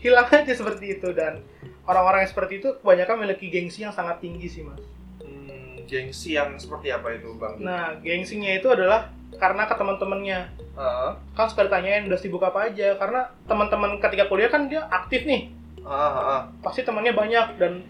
hilang 0.00 0.28
aja 0.32 0.52
seperti 0.56 0.96
itu. 0.96 1.08
Dan 1.12 1.44
orang-orang 1.84 2.24
yang 2.24 2.30
seperti 2.32 2.64
itu 2.64 2.68
kebanyakan 2.80 3.14
memiliki 3.20 3.52
gengsi 3.52 3.84
yang 3.84 3.92
sangat 3.92 4.24
tinggi 4.24 4.48
sih 4.48 4.64
mas. 4.64 4.80
hmm, 4.80 4.93
gengsi 5.84 6.34
yang 6.34 6.56
seperti 6.56 6.90
apa 6.90 7.14
itu 7.14 7.32
bang? 7.36 7.54
Nah 7.60 7.84
gengsinya 8.00 8.50
itu 8.50 8.68
adalah 8.68 9.08
karena 9.34 9.66
ke 9.66 9.74
teman-temannya. 9.74 10.40
Ah, 10.74 11.14
kan 11.34 11.46
suka 11.46 11.66
ditanyain 11.66 12.06
udah 12.06 12.18
sibuk 12.18 12.42
apa 12.42 12.70
aja? 12.70 12.98
Karena 12.98 13.30
teman-teman 13.46 13.98
ketika 13.98 14.26
kuliah 14.26 14.50
kan 14.50 14.66
dia 14.66 14.82
aktif 14.86 15.22
nih. 15.24 15.50
Ah, 15.84 16.16
ah. 16.16 16.40
pasti 16.64 16.80
temannya 16.80 17.12
banyak 17.12 17.60
dan 17.60 17.84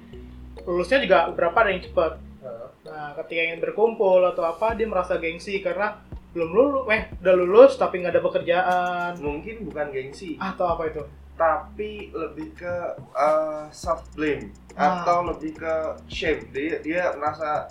lulusnya 0.67 0.99
juga 0.99 1.31
beberapa 1.31 1.63
ada 1.63 1.71
yang 1.71 1.83
cepat 1.83 2.13
Ah. 2.45 2.69
nah 2.85 3.09
ketika 3.17 3.41
ingin 3.41 3.61
berkumpul 3.65 4.21
atau 4.21 4.45
apa 4.45 4.77
dia 4.77 4.85
merasa 4.85 5.17
gengsi 5.17 5.65
karena 5.65 5.97
belum 6.37 6.51
lulus 6.51 6.85
eh 6.93 7.09
udah 7.23 7.35
lulus 7.39 7.73
tapi 7.79 8.03
nggak 8.03 8.13
ada 8.13 8.21
pekerjaan. 8.21 9.11
Mungkin 9.23 9.65
bukan 9.65 9.95
gengsi. 9.95 10.35
Atau 10.37 10.67
apa 10.67 10.91
itu? 10.91 11.01
Tapi 11.35 12.11
lebih 12.11 12.53
ke 12.53 12.75
self 13.71 14.05
blame 14.13 14.51
Ah. 14.75 15.07
atau 15.07 15.23
lebih 15.31 15.55
ke 15.55 15.75
shame. 16.11 16.51
Dia 16.51 16.83
dia 16.83 17.03
merasa 17.15 17.71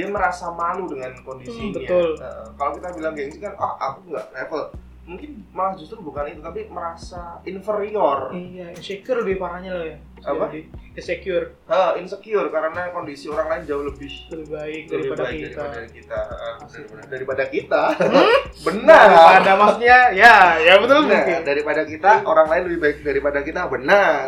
dia 0.00 0.08
merasa 0.08 0.48
malu 0.48 0.88
dengan 0.88 1.12
kondisinya. 1.20 1.60
Hmm, 1.68 1.76
betul. 1.76 2.08
Nah, 2.16 2.48
kalau 2.56 2.72
kita 2.80 2.88
bilang 2.96 3.12
gengsi 3.12 3.36
kan 3.36 3.52
ah 3.60 3.76
aku 3.76 4.08
nggak 4.08 4.26
level. 4.32 4.62
Mungkin 5.04 5.30
malah 5.50 5.74
justru 5.74 6.00
bukan 6.00 6.24
itu 6.32 6.40
tapi 6.40 6.70
merasa 6.72 7.36
inferior. 7.44 8.32
Iya 8.32 8.72
insecure 8.72 9.20
lebih 9.20 9.36
parahnya 9.36 9.76
loh 9.76 9.84
ya. 9.84 9.96
Apa? 10.20 10.52
Jadi, 10.52 10.70
insecure. 10.94 11.44
Ah, 11.66 11.98
insecure 11.98 12.48
karena 12.48 12.94
kondisi 12.94 13.26
orang 13.26 13.48
lain 13.50 13.62
jauh 13.68 13.84
lebih 13.84 14.08
lebih 14.32 14.48
baik 14.48 14.82
lebih 14.86 14.92
daripada 15.10 15.22
baik 15.26 15.40
kita. 15.40 15.60
daripada 15.60 15.88
kita. 15.92 16.20
Asik. 16.64 16.84
daripada, 17.10 17.44
kita? 17.50 17.82
Hmm? 17.98 18.38
benar. 18.70 19.06
Daripada 19.10 19.52
maksudnya 19.58 19.98
ya 20.14 20.36
ya 20.62 20.74
betul 20.78 20.98
Benar. 21.02 21.10
mungkin 21.12 21.40
daripada 21.44 21.82
kita 21.84 22.10
orang 22.22 22.46
lain 22.46 22.62
lebih 22.70 22.80
baik 22.80 22.96
daripada 23.02 23.38
kita 23.44 23.60
benar. 23.66 24.24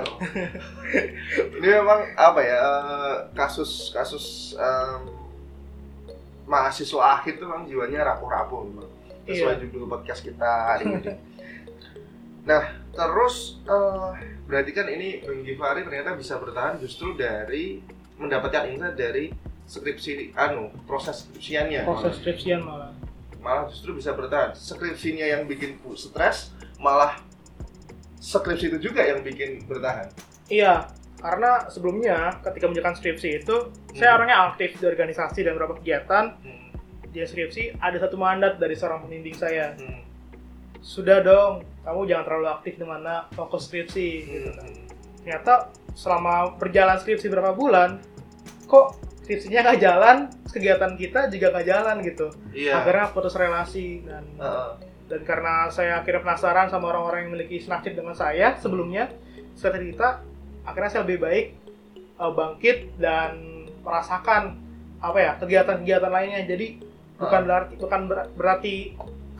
Ini 1.62 1.68
memang 1.78 2.00
apa 2.18 2.40
ya 2.42 2.58
eh, 2.58 3.16
kasus 3.38 3.94
kasus 3.94 4.58
em, 4.58 5.21
mahasiswa 6.44 7.20
akhir 7.20 7.38
tuh 7.38 7.46
memang 7.48 7.64
jiwanya 7.66 8.06
rapuh-rapuh 8.14 8.60
memang. 8.66 8.88
sesuai 9.22 9.54
Iya. 9.54 9.62
judul 9.70 9.86
podcast 9.86 10.26
kita 10.26 10.50
hari 10.74 10.84
ini. 10.90 11.14
Nah 12.42 12.74
terus 12.90 13.62
eh, 13.62 14.10
berarti 14.50 14.74
kan 14.74 14.90
ini 14.90 15.22
Bang 15.22 15.46
Givari 15.46 15.86
ternyata 15.86 16.18
bisa 16.18 16.42
bertahan 16.42 16.74
justru 16.82 17.14
dari 17.14 17.78
mendapatkan 18.18 18.66
insight 18.66 18.98
dari 18.98 19.30
skripsi 19.62 20.34
anu 20.34 20.74
proses 20.84 21.22
skripsiannya. 21.22 21.86
Proses 21.86 22.18
skripsian 22.18 22.66
malah. 22.66 22.90
Malah 23.38 23.70
justru 23.70 23.94
bisa 23.94 24.10
bertahan. 24.10 24.58
Skripsinya 24.58 25.22
yang 25.22 25.46
bikin 25.46 25.78
stres 25.94 26.50
malah 26.82 27.22
skripsi 28.18 28.74
itu 28.74 28.90
juga 28.90 29.06
yang 29.06 29.22
bikin 29.22 29.62
bertahan. 29.70 30.10
Iya, 30.50 30.90
karena 31.22 31.70
sebelumnya 31.70 32.42
ketika 32.42 32.66
menjalankan 32.66 32.98
skripsi 32.98 33.28
itu 33.40 33.56
saya 33.94 34.10
Hmm. 34.12 34.16
orangnya 34.18 34.38
aktif 34.50 34.74
di 34.76 34.84
organisasi 34.84 35.40
dan 35.46 35.54
beberapa 35.54 35.78
kegiatan. 35.78 36.24
hmm. 36.42 36.60
Di 37.12 37.22
skripsi 37.22 37.78
ada 37.78 37.96
satu 37.96 38.18
mandat 38.18 38.58
dari 38.58 38.74
seorang 38.74 39.06
pembimbing 39.06 39.36
saya. 39.38 39.78
Hmm. 39.78 40.02
Sudah 40.82 41.22
dong, 41.22 41.62
kamu 41.86 42.10
jangan 42.10 42.24
terlalu 42.26 42.48
aktif 42.50 42.74
di 42.74 42.82
mana 42.82 43.30
fokus 43.30 43.70
skripsi. 43.70 44.08
Gitu. 44.26 44.50
Hmm. 44.50 44.74
Ternyata 45.22 45.70
selama 45.94 46.58
berjalan 46.58 46.98
skripsi 46.98 47.30
berapa 47.30 47.54
bulan, 47.54 48.02
kok 48.66 48.98
skripsinya 49.22 49.62
nggak 49.62 49.78
jalan, 49.78 50.16
kegiatan 50.50 50.92
kita 50.98 51.30
juga 51.30 51.46
nggak 51.54 51.66
jalan 51.68 51.96
gitu. 52.02 52.26
iya 52.50 52.82
Akhirnya 52.82 53.14
putus 53.14 53.38
relasi 53.38 54.02
dan 54.02 54.24
Heeh. 54.34 54.70
dan 55.06 55.20
karena 55.22 55.68
saya 55.70 56.00
akhirnya 56.02 56.24
penasaran 56.26 56.66
sama 56.66 56.90
orang-orang 56.90 57.28
yang 57.28 57.30
memiliki 57.30 57.60
senasib 57.62 57.94
dengan 57.94 58.16
saya 58.16 58.56
sebelumnya 58.58 59.12
seperti 59.54 59.92
kita 59.94 60.24
akhirnya 60.62 60.90
saya 60.90 61.02
lebih 61.02 61.20
baik 61.20 61.46
uh, 62.16 62.30
bangkit 62.30 62.94
dan 62.96 63.30
merasakan 63.80 64.58
apa 64.98 65.18
ya 65.18 65.32
kegiatan-kegiatan 65.36 66.08
lainnya 66.08 66.46
jadi 66.46 66.78
bukan 67.16 67.40
Ah. 67.40 67.46
berarti 67.46 67.72
bukan 67.76 68.00
ber- 68.06 68.30
berarti 68.32 68.74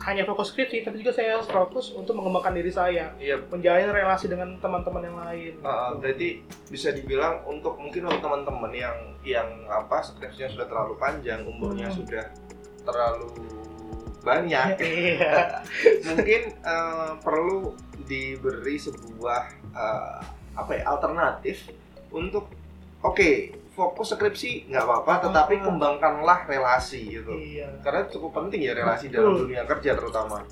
hanya 0.03 0.23
fokus 0.23 0.51
skripsi 0.51 0.83
tapi 0.83 0.99
juga 0.99 1.15
saya 1.15 1.37
harus 1.37 1.47
fokus 1.47 1.91
untuk 1.91 2.11
mengembangkan 2.13 2.51
diri 2.53 2.67
saya 2.67 3.15
iya 3.17 3.39
menjalin 3.41 3.87
relasi 3.87 4.27
dengan 4.27 4.59
teman-teman 4.59 4.99
yang 5.01 5.15
lain 5.17 5.53
Heeh, 5.55 5.87
gitu. 5.87 5.95
berarti 5.97 6.29
bisa 6.67 6.89
dibilang 6.91 7.39
untuk 7.45 7.75
mungkin 7.77 8.03
untuk 8.05 8.19
teman-teman 8.19 8.71
yang 8.73 8.97
yang 9.23 9.47
apa 9.65 10.03
skripsinya 10.03 10.51
sudah 10.51 10.67
terlalu 10.67 10.93
panjang 10.97 11.39
umurnya 11.43 11.87
Hmm. 11.87 11.97
sudah 11.97 12.25
terlalu 12.83 13.31
banyak 14.19 14.75
iya 14.83 15.63
mungkin 16.07 16.41
eh, 16.51 17.11
perlu 17.19 17.71
diberi 18.03 18.75
sebuah 18.77 19.43
eh, 19.71 20.19
apa 20.53 20.71
ya 20.77 20.83
alternatif 20.87 21.69
untuk 22.09 22.45
oke 23.01 23.29
fokus 23.73 24.13
skripsi 24.13 24.69
nggak 24.69 24.85
apa-apa 24.85 25.13
tetapi 25.25 25.53
Ah. 25.57 25.61
kembangkanlah 25.65 26.39
relasi 26.45 27.09
gitu. 27.09 27.33
Iya. 27.33 27.81
Karena 27.81 28.05
cukup 28.05 28.37
penting 28.37 28.61
ya 28.61 28.77
relasi 28.77 29.09
Betul. 29.09 29.17
dalam 29.17 29.33
dunia 29.43 29.61
kerja 29.65 29.91
terutama. 29.97 30.45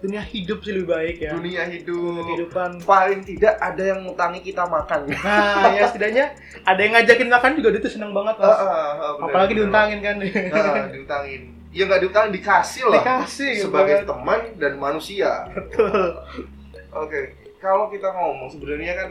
Dunia 0.00 0.24
hidup 0.24 0.60
sih 0.60 0.72
lebih 0.72 0.88
baik 0.92 1.16
ya. 1.20 1.30
Dunia 1.36 1.64
hidup. 1.68 2.24
Kehidupan. 2.24 2.70
Paling 2.84 3.20
tidak 3.20 3.56
ada 3.56 3.82
yang 3.84 4.00
ngutangi 4.04 4.40
kita 4.40 4.64
makan. 4.64 5.08
Nah 5.08 5.72
ya 5.72 5.84
setidaknya 5.88 6.36
ada 6.64 6.80
yang 6.80 6.92
ngajakin 6.96 7.28
makan 7.28 7.50
juga 7.56 7.68
dia 7.72 7.80
tuh 7.80 7.92
seneng 7.92 8.12
banget 8.12 8.36
mas. 8.36 8.48
Ah, 8.48 8.60
ah, 8.60 8.68
benar, 9.16 9.28
apalagi 9.28 9.52
diuntangin 9.56 9.98
kan. 10.00 10.16
Ah, 10.52 10.88
diutangin. 10.88 11.42
Ya 11.70 11.84
nggak 11.84 12.00
diutangin 12.02 12.32
dikasih 12.32 12.82
lah 12.88 13.00
dikasih 13.00 13.52
sebagai 13.62 13.96
kan. 14.02 14.08
teman 14.08 14.40
dan 14.56 14.72
manusia. 14.76 15.48
Betul. 15.52 16.16
Oke, 16.90 17.20
kalau 17.56 17.88
kita 17.88 18.08
ngomong 18.10 18.48
sebenarnya 18.50 18.92
kan 18.96 19.08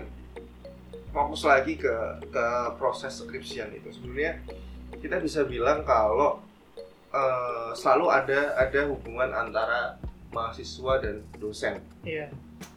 fokus 1.09 1.41
lagi 1.45 1.73
ke 1.75 1.93
ke 2.29 2.45
proses 2.77 3.17
skripsian 3.17 3.73
itu 3.73 3.89
sebenarnya 3.89 4.41
kita 5.01 5.17
bisa 5.21 5.45
bilang 5.45 5.81
kalau 5.81 6.41
eh, 7.09 7.71
selalu 7.73 8.05
ada 8.13 8.53
ada 8.57 8.81
hubungan 8.89 9.29
antara 9.33 9.97
mahasiswa 10.29 11.01
dan 11.01 11.25
dosen. 11.41 11.81
iya 12.05 12.29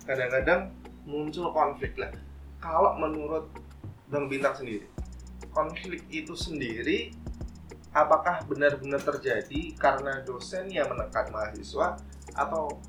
Kadang-kadang 0.08 0.72
muncul 1.04 1.52
konflik 1.52 1.94
lah. 2.00 2.10
Kalau 2.62 2.96
menurut 2.96 3.50
Bang 4.08 4.30
Bintang 4.30 4.54
sendiri, 4.54 4.86
konflik 5.50 6.04
itu 6.08 6.32
sendiri 6.32 7.12
apakah 7.92 8.40
benar-benar 8.48 9.02
terjadi 9.04 9.76
karena 9.76 10.24
dosen 10.24 10.70
yang 10.72 10.88
menekan 10.88 11.28
mahasiswa 11.28 12.00
atau 12.32 12.80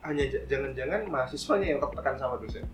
hanya 0.00 0.24
jangan-jangan 0.48 1.04
mahasiswanya 1.12 1.76
yang 1.76 1.80
tertekan 1.84 2.16
sama 2.16 2.40
dosen? 2.40 2.64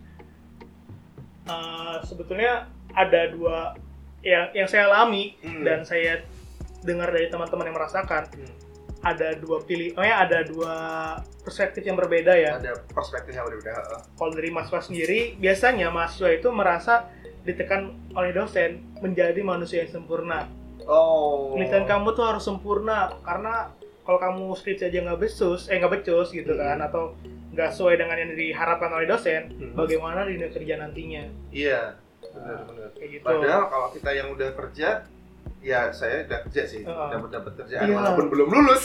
Eh, 1.46 1.96
sebetulnya 2.02 2.66
ada 2.90 3.30
dua 3.30 3.70
yang 4.20 4.50
yang 4.50 4.66
saya 4.66 4.90
alami 4.90 5.38
Hmm. 5.38 5.62
dan 5.62 5.86
saya 5.86 6.26
dengar 6.82 7.06
dari 7.08 7.30
teman-teman 7.30 7.70
yang 7.70 7.76
merasakan 7.76 8.26
Hmm. 8.26 8.50
ada 9.00 9.38
dua 9.38 9.62
pilih 9.62 9.94
oh 9.94 10.02
ya 10.02 10.26
ada 10.26 10.42
dua 10.42 10.74
perspektif 11.40 11.86
yang 11.86 11.94
berbeda 11.94 12.34
ya 12.34 12.58
ada 12.58 12.74
perspektif 12.90 13.30
yang 13.30 13.46
berbeda. 13.46 13.78
Kalau 14.10 14.32
dari 14.34 14.50
mahasiswa 14.50 14.82
sendiri 14.82 15.38
biasanya 15.38 15.86
mahasiswa 15.88 16.34
itu 16.34 16.50
merasa 16.50 17.06
ditekan 17.40 17.94
oleh 18.12 18.34
dosen 18.34 18.82
menjadi 18.98 19.38
manusia 19.40 19.86
yang 19.86 19.92
sempurna 19.94 20.50
Oh. 20.82 21.54
penelitian 21.54 21.86
kamu 21.86 22.10
tuh 22.12 22.26
harus 22.26 22.42
sempurna 22.42 23.14
karena 23.22 23.70
kalau 24.02 24.18
kamu 24.18 24.44
skripsi 24.52 24.86
aja 24.86 24.98
nggak 25.00 25.20
becus 25.20 25.66
eh 25.66 25.78
nggak 25.78 25.92
becus 25.94 26.34
gitu 26.34 26.50
Hmm. 26.50 26.62
kan 26.66 26.78
atau 26.82 27.14
nggak 27.56 27.70
sesuai 27.70 27.96
dengan 27.96 28.16
yang 28.18 28.30
diharapkan 28.30 28.92
oleh 28.92 29.06
dosen 29.06 29.48
Hmm. 29.50 29.72
bagaimana 29.74 30.22
di 30.22 30.36
dunia 30.36 30.52
kerja 30.52 30.74
nantinya 30.76 31.24
Iya. 31.48 31.96
Benar-benar. 32.28 32.88
kayak 32.92 33.08
gitu 33.10 33.24
Padahal 33.24 33.62
kalau 33.66 33.88
kita 33.90 34.10
yang 34.12 34.28
udah 34.28 34.50
kerja, 34.52 34.88
ya 35.58 35.80
saya 35.88 36.22
udah 36.22 36.38
kerja 36.44 36.62
sih, 36.62 36.82
Heeh. 36.82 37.08
dapat 37.10 37.30
dapat 37.32 37.52
kerjaan 37.56 37.82
Iya. 37.82 37.96
walaupun 37.96 38.26
belum 38.28 38.48
lulus. 38.50 38.82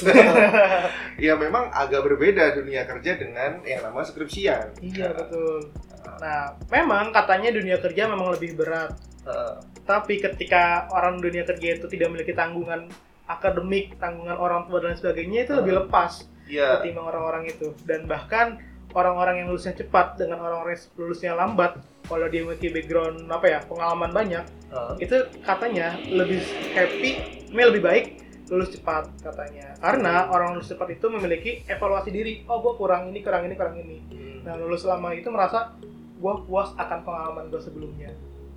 ya 1.19 1.33
memang 1.35 1.67
agak 1.69 2.01
berbeda 2.01 2.55
dunia 2.55 2.85
kerja 2.85 3.11
dengan 3.15 3.59
yang 3.61 3.83
namanya 3.83 4.07
skripsian. 4.07 4.71
iya 4.79 5.11
betul 5.11 5.67
nah 6.13 6.53
memang 6.67 7.09
katanya 7.11 7.51
dunia 7.51 7.77
kerja 7.77 8.07
memang 8.07 8.31
lebih 8.31 8.55
berat 8.55 8.93
Heeh. 9.21 9.53
tapi 9.83 10.17
ketika 10.17 10.87
orang 10.89 11.17
dunia 11.17 11.43
kerja 11.43 11.75
itu 11.75 11.85
tidak 11.87 12.09
memiliki 12.09 12.31
tanggungan 12.31 12.89
akademik 13.25 13.97
tanggungan 13.97 14.35
orang 14.35 14.65
tua 14.65 14.81
dan 14.81 14.93
sebagainya 14.93 15.45
itu 15.45 15.53
lebih 15.55 15.73
lepas 15.77 16.25
Iya. 16.51 16.83
ketimbang 16.83 17.07
orang-orang 17.07 17.47
itu 17.47 17.71
dan 17.87 18.03
bahkan 18.05 18.59
orang-orang 18.91 19.39
yang 19.39 19.47
lulusnya 19.47 19.71
cepat 19.71 20.19
dengan 20.19 20.43
orang-orang 20.43 20.75
yang 20.75 20.83
lulusnya 20.99 21.31
lambat 21.31 21.79
kalau 22.05 22.27
dia 22.27 22.43
memiliki 22.43 22.67
background 22.67 23.23
apa 23.31 23.45
ya 23.47 23.59
pengalaman 23.63 24.11
banyak 24.11 24.43
Heeh. 24.67 24.93
itu 24.99 25.15
katanya 25.41 25.95
lebih 26.11 26.43
happy 26.75 27.11
lebih 27.49 27.81
baik 27.81 28.05
lulus 28.51 28.75
cepat 28.75 29.07
katanya 29.23 29.71
karena 29.79 30.27
orang 30.27 30.59
lulus 30.59 30.67
cepat 30.67 30.99
itu 30.99 31.07
memiliki 31.07 31.63
evaluasi 31.71 32.11
diri 32.11 32.43
oh 32.51 32.59
gue 32.59 32.75
kurang 32.75 33.07
ini 33.07 33.23
kurang 33.23 33.47
ini 33.47 33.55
kurang 33.55 33.79
ini 33.79 33.97
Hmm. 34.11 34.43
nah 34.43 34.59
lulus 34.59 34.83
lama 34.83 35.15
itu 35.15 35.31
merasa 35.31 35.71
gue 36.19 36.33
puas 36.49 36.75
akan 36.75 36.99
pengalaman 37.05 37.47
gue 37.47 37.61
sebelumnya 37.63 38.11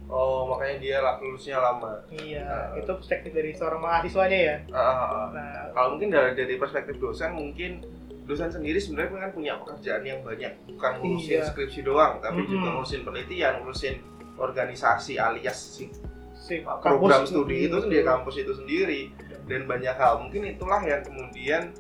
Oh, 0.05 0.45
makanya 0.47 0.77
dia 0.79 0.97
lulusnya 1.01 1.57
lama. 1.57 1.97
iya 2.13 2.45
Ah. 2.45 2.77
itu 2.77 2.93
perspektif 2.93 3.33
dari 3.33 3.51
seorang 3.51 3.81
mahasiswanya 3.81 4.39
ya 4.39 4.57
Ah, 4.71 5.33
nah 5.33 5.73
kalau 5.73 5.97
mungkin 5.97 6.09
dari, 6.09 6.33
dari 6.35 6.55
perspektif 6.55 6.97
dosen 6.97 7.33
mungkin 7.33 7.81
dosen 8.23 8.49
sendiri 8.49 8.77
sebenarnya 8.77 9.17
kan 9.19 9.33
punya 9.33 9.53
pekerjaan 9.59 10.01
yang 10.01 10.21
banyak 10.21 10.53
bukan 10.67 10.93
ngurusin 10.99 11.41
Iya. 11.41 11.45
skripsi 11.47 11.81
doang 11.83 12.21
tapi 12.21 12.41
juga 12.43 12.57
Mm-mm. 12.63 12.73
ngurusin 12.75 13.01
penelitian 13.03 13.53
ngurusin 13.59 13.97
organisasi 14.37 15.17
alias 15.17 15.57
si 15.57 15.89
si 16.35 16.61
program 16.61 17.25
kampus 17.25 17.31
studi 17.31 17.57
itu 17.65 17.77
sendiri 17.79 18.03
kampus 18.03 18.35
itu 18.39 18.53
sendiri 18.53 19.01
dan 19.45 19.65
banyak 19.65 19.93
hal 19.95 20.21
mungkin 20.21 20.45
itulah 20.47 20.81
yang 20.81 21.01
kemudian 21.01 21.73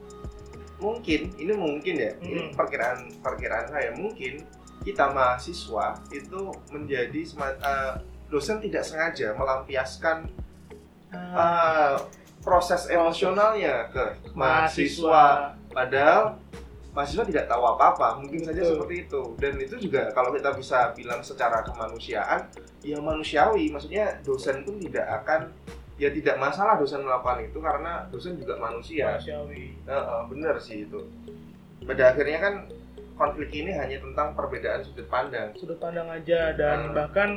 mungkin 0.76 1.32
ini 1.36 1.52
mungkin 1.52 1.94
ya 1.94 2.12
ini 2.20 2.40
Mm-mm. 2.44 2.52
perkiraan 2.52 3.08
perkiraan 3.20 3.66
saya 3.66 3.92
mungkin 3.92 4.44
kita 4.80 5.08
mahasiswa 5.08 5.96
itu 6.10 6.40
menjadi 6.68 7.20
eh, 7.40 7.94
dosen 8.26 8.58
tidak 8.58 8.82
sengaja 8.82 9.32
melampiaskan 9.32 10.28
Ah, 11.10 11.94
eh, 11.94 11.94
proses 12.40 12.90
emosionalnya 12.90 13.86
ke 13.88 14.02
mahasiswa. 14.34 15.54
padahal 15.70 16.34
mahasiswa 16.90 17.22
tidak 17.22 17.46
tahu 17.46 17.62
apa-apa 17.64 18.18
mungkin 18.18 18.42
saja 18.42 18.60
Betul. 18.60 18.70
seperti 18.74 18.94
itu. 19.06 19.22
Dan 19.38 19.52
itu 19.56 19.74
juga 19.80 20.10
kalau 20.10 20.30
kita 20.30 20.50
bisa 20.52 20.90
bilang 20.92 21.22
secara 21.22 21.62
kemanusiaan 21.62 22.50
ya 22.82 22.98
manusiawi. 22.98 23.70
Maksudnya 23.70 24.18
dosen 24.22 24.62
pun 24.62 24.78
tidak 24.78 25.06
akan 25.22 25.54
ya 25.94 26.10
tidak 26.10 26.34
masalah 26.36 26.74
dosen 26.74 27.02
melakukan 27.02 27.46
itu 27.46 27.58
karena 27.58 28.10
dosen 28.10 28.34
juga 28.34 28.58
manusia. 28.58 29.14
Manusiawi. 29.14 29.64
Heeh, 29.86 30.20
benar 30.28 30.54
sih 30.58 30.86
itu. 30.86 30.98
Pada 31.82 32.10
akhirnya 32.10 32.38
kan 32.42 32.54
konflik 33.14 33.54
ini 33.54 33.70
hanya 33.70 34.02
tentang 34.02 34.34
perbedaan 34.34 34.82
sudut 34.82 35.06
pandang. 35.06 35.54
Sudut 35.54 35.78
pandang 35.78 36.10
aja 36.10 36.50
dan 36.54 36.90
Hmm. 36.90 36.94
bahkan 36.94 37.30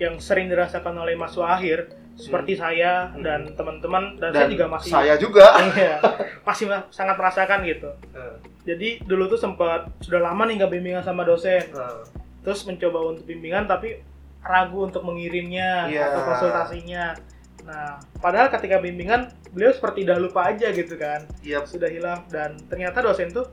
yang 0.00 0.16
sering 0.16 0.48
dirasakan 0.48 0.96
oleh 0.96 1.12
mahasiswa 1.12 1.46
akhir 1.52 1.78
seperti 2.16 2.52
saya 2.54 3.08
Hmm. 3.10 3.20
dan 3.20 3.40
teman-teman 3.52 4.16
dan, 4.16 4.32
dan 4.32 4.40
saya 4.40 4.48
juga 4.50 4.66
masih 4.66 4.90
saya 4.90 5.14
juga 5.14 5.46
Iya, 5.76 5.94
masih 6.42 6.64
ma- 6.66 6.88
sangat 6.88 7.16
merasakan 7.16 7.60
gitu. 7.62 7.90
Eh, 8.10 8.34
Jadi 8.62 8.88
dulu 9.02 9.24
tuh 9.26 9.36
sempat 9.36 9.88
sudah 10.00 10.20
lama 10.22 10.44
nih 10.44 10.56
nggak 10.56 10.68
bimbingan 10.70 11.00
sama 11.00 11.22
dosen, 11.22 11.64
eh, 11.64 12.00
terus 12.40 12.64
mencoba 12.64 12.98
untuk 13.10 13.24
bimbingan 13.24 13.64
tapi 13.64 14.00
ragu 14.40 14.82
untuk 14.82 15.00
mengirimnya 15.02 15.84
Iya. 15.86 16.12
atau 16.12 16.20
konsultasinya. 16.26 17.12
Nah, 17.60 18.00
padahal 18.16 18.48
ketika 18.50 18.76
bimbingan 18.78 19.28
beliau 19.50 19.68
seperti 19.70 20.02
dah 20.02 20.16
lupa 20.16 20.44
aja 20.46 20.68
gitu 20.70 20.96
kan, 20.96 21.28
iya 21.40 21.60
sudah 21.62 21.88
hilang 21.88 22.24
dan 22.26 22.56
ternyata 22.66 23.00
dosen 23.00 23.28
tuh 23.28 23.48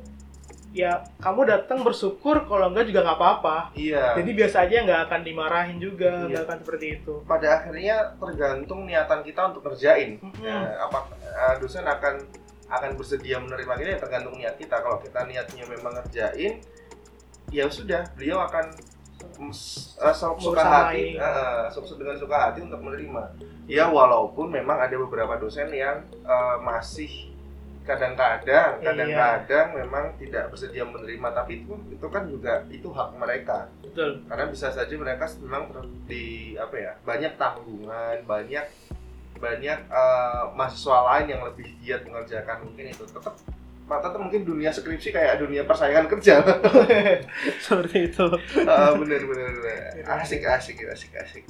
ya 0.78 0.92
kamu 1.18 1.42
datang 1.44 1.82
bersyukur 1.82 2.46
kalau 2.46 2.70
enggak 2.70 2.86
juga 2.86 3.02
nggak 3.02 3.18
apa-apa. 3.18 3.58
iya 3.74 4.13
Jadi 4.13 4.30
biasa 4.32 4.58
aja 4.62 4.78
nggak 4.80 5.02
akan 5.04 5.22
dimarahin 5.24 5.78
juga, 5.78 6.12
Iya. 6.20 6.28
nggak 6.30 6.44
akan 6.46 6.58
seperti 6.62 6.86
itu. 6.96 7.13
pada 7.24 7.48
akhirnya 7.58 7.96
tergantung 8.16 8.86
niatan 8.86 9.20
kita 9.22 9.42
untuk 9.48 9.66
kerjain 9.66 10.20
Mm-mm. 10.20 10.38
Ya, 10.40 10.58
apa 10.80 11.00
eh, 11.26 11.54
dosen 11.58 11.82
akan 11.82 12.16
akan 12.68 12.92
bersedia 12.94 13.40
menerima 13.40 13.74
kita 13.74 13.90
ya 13.90 14.00
tergantung 14.00 14.36
niat 14.36 14.56
kita 14.56 14.76
kalau 14.78 15.00
kita 15.00 15.24
niatnya 15.24 15.63
memang 15.66 15.96
ngerjain 15.96 16.60
ya 17.48 17.63
sudah 17.68 18.04
beliau 18.13 18.44
akan 18.44 18.76
mm, 19.40 19.54
eh, 19.98 20.13
suka 20.13 20.36
Bersamai. 20.54 20.84
hati 20.84 21.04
eh, 21.16 21.63
su- 21.72 21.96
dengan 21.96 22.16
suka 22.16 22.36
hati 22.38 22.60
untuk 22.62 22.80
menerima 22.82 23.24
ya 23.66 23.88
walaupun 23.88 24.48
memang 24.48 24.78
ada 24.78 24.96
beberapa 24.96 25.36
dosen 25.36 25.72
yang 25.72 25.98
eh, 26.12 26.58
masih 26.60 27.34
kadang-kadang 27.88 28.69
Iya. 28.78 28.86
kadang-kadang 28.86 29.67
memang 29.73 30.06
tidak 30.19 30.52
bersedia 30.52 30.84
menerima 30.84 31.28
tapi 31.32 31.63
itu 31.63 31.73
itu 31.88 32.06
kan 32.06 32.28
juga 32.28 32.62
itu 32.67 32.88
hak 32.88 33.10
mereka 33.15 33.71
Betul. 33.80 34.21
karena 34.28 34.45
bisa 34.45 34.67
saja 34.67 34.91
mereka 34.93 35.23
memang 35.39 35.71
di 36.04 36.23
apa 36.54 36.76
ya 36.76 36.91
banyak 37.02 37.34
tanggungan 37.34 38.17
banyak 38.23 38.65
banyak 39.38 39.80
eh, 39.80 40.43
mahasiswa 40.52 40.97
lain 41.08 41.26
yang 41.30 41.41
lebih 41.43 41.67
giat 41.80 42.04
mengerjakan 42.04 42.62
mungkin 42.62 42.89
itu 42.89 43.06
tetap 43.06 43.34
mata 43.88 44.12
tuh 44.12 44.19
mungkin 44.19 44.43
dunia 44.43 44.67
skripsi 44.67 45.15
kayak 45.15 45.39
dunia 45.39 45.63
persaingan 45.63 46.12
kerja 46.12 46.43
seperti 47.63 48.12
itu. 48.12 48.26
Ah, 48.65 48.91
bener 48.91 49.23
bener 49.23 49.47
bener 49.47 50.04
asik 50.19 50.43
asik 50.43 50.84
asik 50.84 51.15
asik 51.15 51.43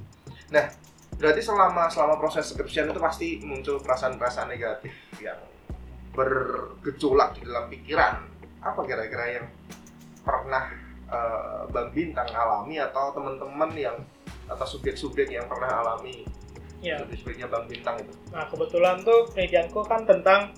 nah 0.47 0.69
berarti 1.17 1.41
selama 1.41 1.89
selama 1.89 2.15
proses 2.15 2.45
skripsian 2.45 2.87
itu 2.87 3.01
pasti 3.01 3.41
muncul 3.41 3.81
perasaan-perasaan 3.81 4.47
negatif 4.47 4.93
yang 5.17 5.35
bergejolak 6.17 7.37
di 7.37 7.45
dalam 7.45 7.69
pikiran 7.69 8.13
apa 8.59 8.79
kira-kira 8.81 9.25
yang 9.31 9.45
pernah 10.19 10.65
eh, 11.07 11.61
Bang 11.69 11.93
Bintang 11.93 12.27
alami 12.27 12.81
atau 12.81 13.13
teman-teman 13.13 13.69
yang 13.71 13.97
atau 14.47 14.65
subjek-subjek 14.65 15.29
yang 15.29 15.45
pernah 15.45 15.85
alami 15.85 16.25
Ya. 16.77 16.97
subjek-subjeknya 16.99 17.47
Bang 17.47 17.65
Bintang 17.65 17.97
itu 17.97 18.13
Nah, 18.29 18.45
kebetulan 18.45 19.01
tuh 19.01 19.29
penelitianku 19.31 19.81
kan 19.83 20.03
tentang 20.03 20.53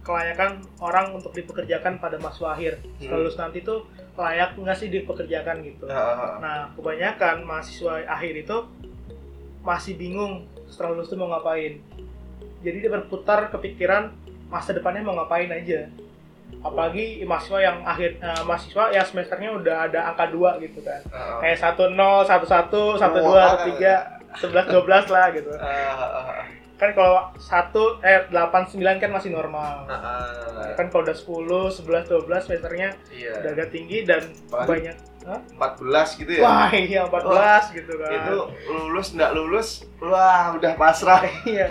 kelayakan 0.00 0.62
orang 0.78 1.12
untuk 1.12 1.32
dipekerjakan 1.32 1.98
pada 1.98 2.14
mahasiswa 2.16 2.52
akhir. 2.52 2.78
Hmm. 3.00 3.10
lulus 3.10 3.34
nanti 3.34 3.58
tuh 3.60 3.82
layak 4.14 4.54
nggak 4.54 4.76
sih 4.76 4.88
dipekerjakan 4.88 5.66
gitu. 5.66 5.84
Ah, 5.86 6.38
Nah, 6.38 6.58
kebanyakan 6.72 7.42
mahasiswa 7.42 8.06
akhir 8.06 8.34
itu 8.38 8.56
masih 9.60 9.98
bingung 9.98 10.46
setelah 10.66 10.94
lulus 10.94 11.10
tuh 11.10 11.18
mau 11.18 11.26
ngapain. 11.28 11.82
Jadi 12.62 12.76
dia 12.78 12.90
berputar 12.92 13.50
kepikiran 13.50 14.14
masa 14.46 14.70
depannya 14.70 15.02
mau 15.02 15.14
ngapain 15.14 15.48
aja. 15.48 15.90
Apalagi 16.62 17.22
mahasiswa 17.22 17.58
yang 17.58 17.82
akhir 17.82 18.18
eh, 18.18 18.42
mahasiswa 18.42 18.84
yang 18.90 19.04
semesternya 19.04 19.50
udah 19.52 19.76
ada 19.90 20.00
angka 20.08 20.30
2 20.30 20.62
gitu 20.62 20.78
kan. 20.80 21.00
ah. 21.10 21.42
Kayak 21.42 21.58
10, 21.58 21.90
11, 22.24 23.02
12, 23.02 23.26
Wah. 23.26 23.54
13, 23.66 24.46
11, 24.46 24.70
12 24.70 25.10
lah 25.10 25.26
gitu. 25.34 25.50
Ah, 25.52 25.66
ah, 25.66 26.10
ah, 26.22 26.44
kan 26.76 26.92
kalau 26.92 27.32
satu 27.36 27.98
eh 28.00 28.28
8 28.28 28.68
9 28.68 29.02
kan 29.02 29.10
masih 29.10 29.32
normal. 29.32 29.86
ah. 29.90 30.70
Kan 30.74 30.86
kalau 30.88 31.02
udah 31.02 31.16
10, 31.16 31.70
11, 31.82 32.06
12 32.06 32.46
semesternya 32.46 32.88
iya 33.10 33.42
udah 33.42 33.50
agak 33.52 33.68
tinggi 33.70 34.06
dan 34.06 34.22
banyak 34.46 34.94
Hah? 35.26 35.42
14 35.58 36.22
gitu 36.22 36.38
ya 36.38 36.42
Wah, 36.46 36.70
iya 36.70 37.02
14 37.02 37.74
gitu 37.74 37.98
kan. 37.98 38.10
itu 38.14 38.36
lulus 38.70 39.10
nggak 39.10 39.34
lulus 39.34 39.68
wah 39.98 40.54
udah 40.54 40.78
pasrah 40.78 41.26
iya. 41.42 41.66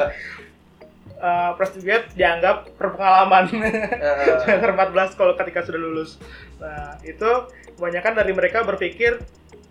Prestigiate 1.53 2.11
dianggap 2.11 2.75
berpengalaman 2.75 3.47
semester 4.41 4.69
14 4.69 5.15
kalau 5.15 5.33
ketika 5.35 5.63
sudah 5.63 5.79
lulus. 5.79 6.19
Nah, 6.57 6.99
itu 7.01 7.29
kebanyakan 7.73 8.13
dari 8.15 8.31
mereka 8.31 8.61
berpikir 8.61 9.23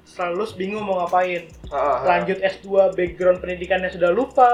setelah 0.02 0.32
lulus 0.32 0.52
bingung 0.52 0.82
mau 0.82 1.00
ngapain. 1.00 1.48
ah. 1.68 2.00
Lanjut 2.02 2.38
S2 2.38 2.66
background 2.92 3.38
pendidikannya 3.38 3.88
sudah 3.88 4.08
lupa. 4.08 4.52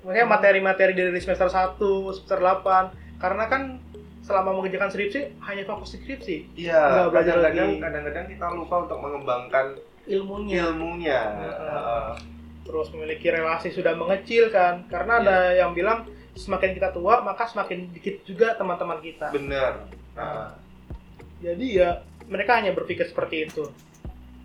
Maksudnya 0.00 0.22
materi-materi 0.24 0.94
dari 0.94 1.18
semester 1.18 1.50
1, 1.50 1.78
semester 2.14 2.38
8 2.38 3.18
karena 3.18 3.44
kan 3.46 3.62
selama 4.22 4.54
mengerjakan 4.54 4.86
skripsi 4.88 5.38
hanya 5.40 5.62
fokus 5.64 5.94
di 5.94 5.98
skripsi 6.00 6.36
Iya, 6.56 7.06
belajar 7.08 7.38
kadang-kadang 7.38 7.68
lagi. 7.68 7.78
kadang-kadang 7.80 8.24
kita 8.26 8.46
lupa 8.52 8.74
untuk 8.82 8.98
mengembangkan 8.98 9.66
ilmunya 10.04 10.66
ilmunya. 10.66 11.20
Heeh. 11.36 11.70
Heeh. 11.72 12.06
Terus 12.66 12.90
memiliki 12.90 13.30
relasi 13.30 13.70
sudah 13.70 13.94
mengecil 13.94 14.50
kan 14.50 14.84
karena 14.86 15.22
ada 15.22 15.36
yang 15.54 15.70
bilang 15.72 16.04
semakin 16.34 16.74
kita 16.74 16.90
tua 16.90 17.22
maka 17.22 17.46
semakin 17.46 17.88
dikit 17.94 18.20
juga 18.22 18.52
teman-teman 18.54 18.98
kita 19.00 19.30
Bener. 19.30 19.86
Heeh. 20.18 20.48
jadi 21.40 21.66
ya 21.70 21.90
mereka 22.26 22.58
hanya 22.58 22.74
berpikir 22.74 23.06
seperti 23.06 23.46
itu 23.46 23.70